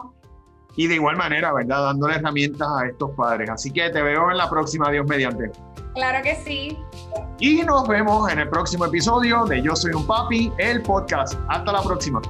y 0.76 0.88
de 0.88 0.96
igual 0.96 1.18
manera, 1.18 1.52
¿verdad? 1.54 1.86
Dándole 1.86 2.16
herramientas 2.16 2.68
a 2.80 2.86
estos 2.86 3.12
padres. 3.12 3.50
Así 3.50 3.72
que 3.72 3.90
te 3.90 4.02
veo 4.02 4.30
en 4.32 4.38
la 4.38 4.50
próxima, 4.50 4.92
Dios 4.92 5.08
mediante. 5.08 5.52
Claro 5.96 6.24
que 6.24 6.36
sí. 6.36 6.78
Y 7.40 7.64
nos 7.64 7.88
vemos 7.88 8.32
en 8.32 8.40
el 8.40 8.50
próximo 8.50 8.86
episodio 8.86 9.46
de 9.46 9.62
Yo 9.64 9.76
Soy 9.76 9.94
un 9.94 10.06
Papi, 10.06 10.52
el 10.60 10.84
podcast. 10.84 11.34
Hasta 11.50 11.72
la 11.72 11.82
próxima. 11.82 12.22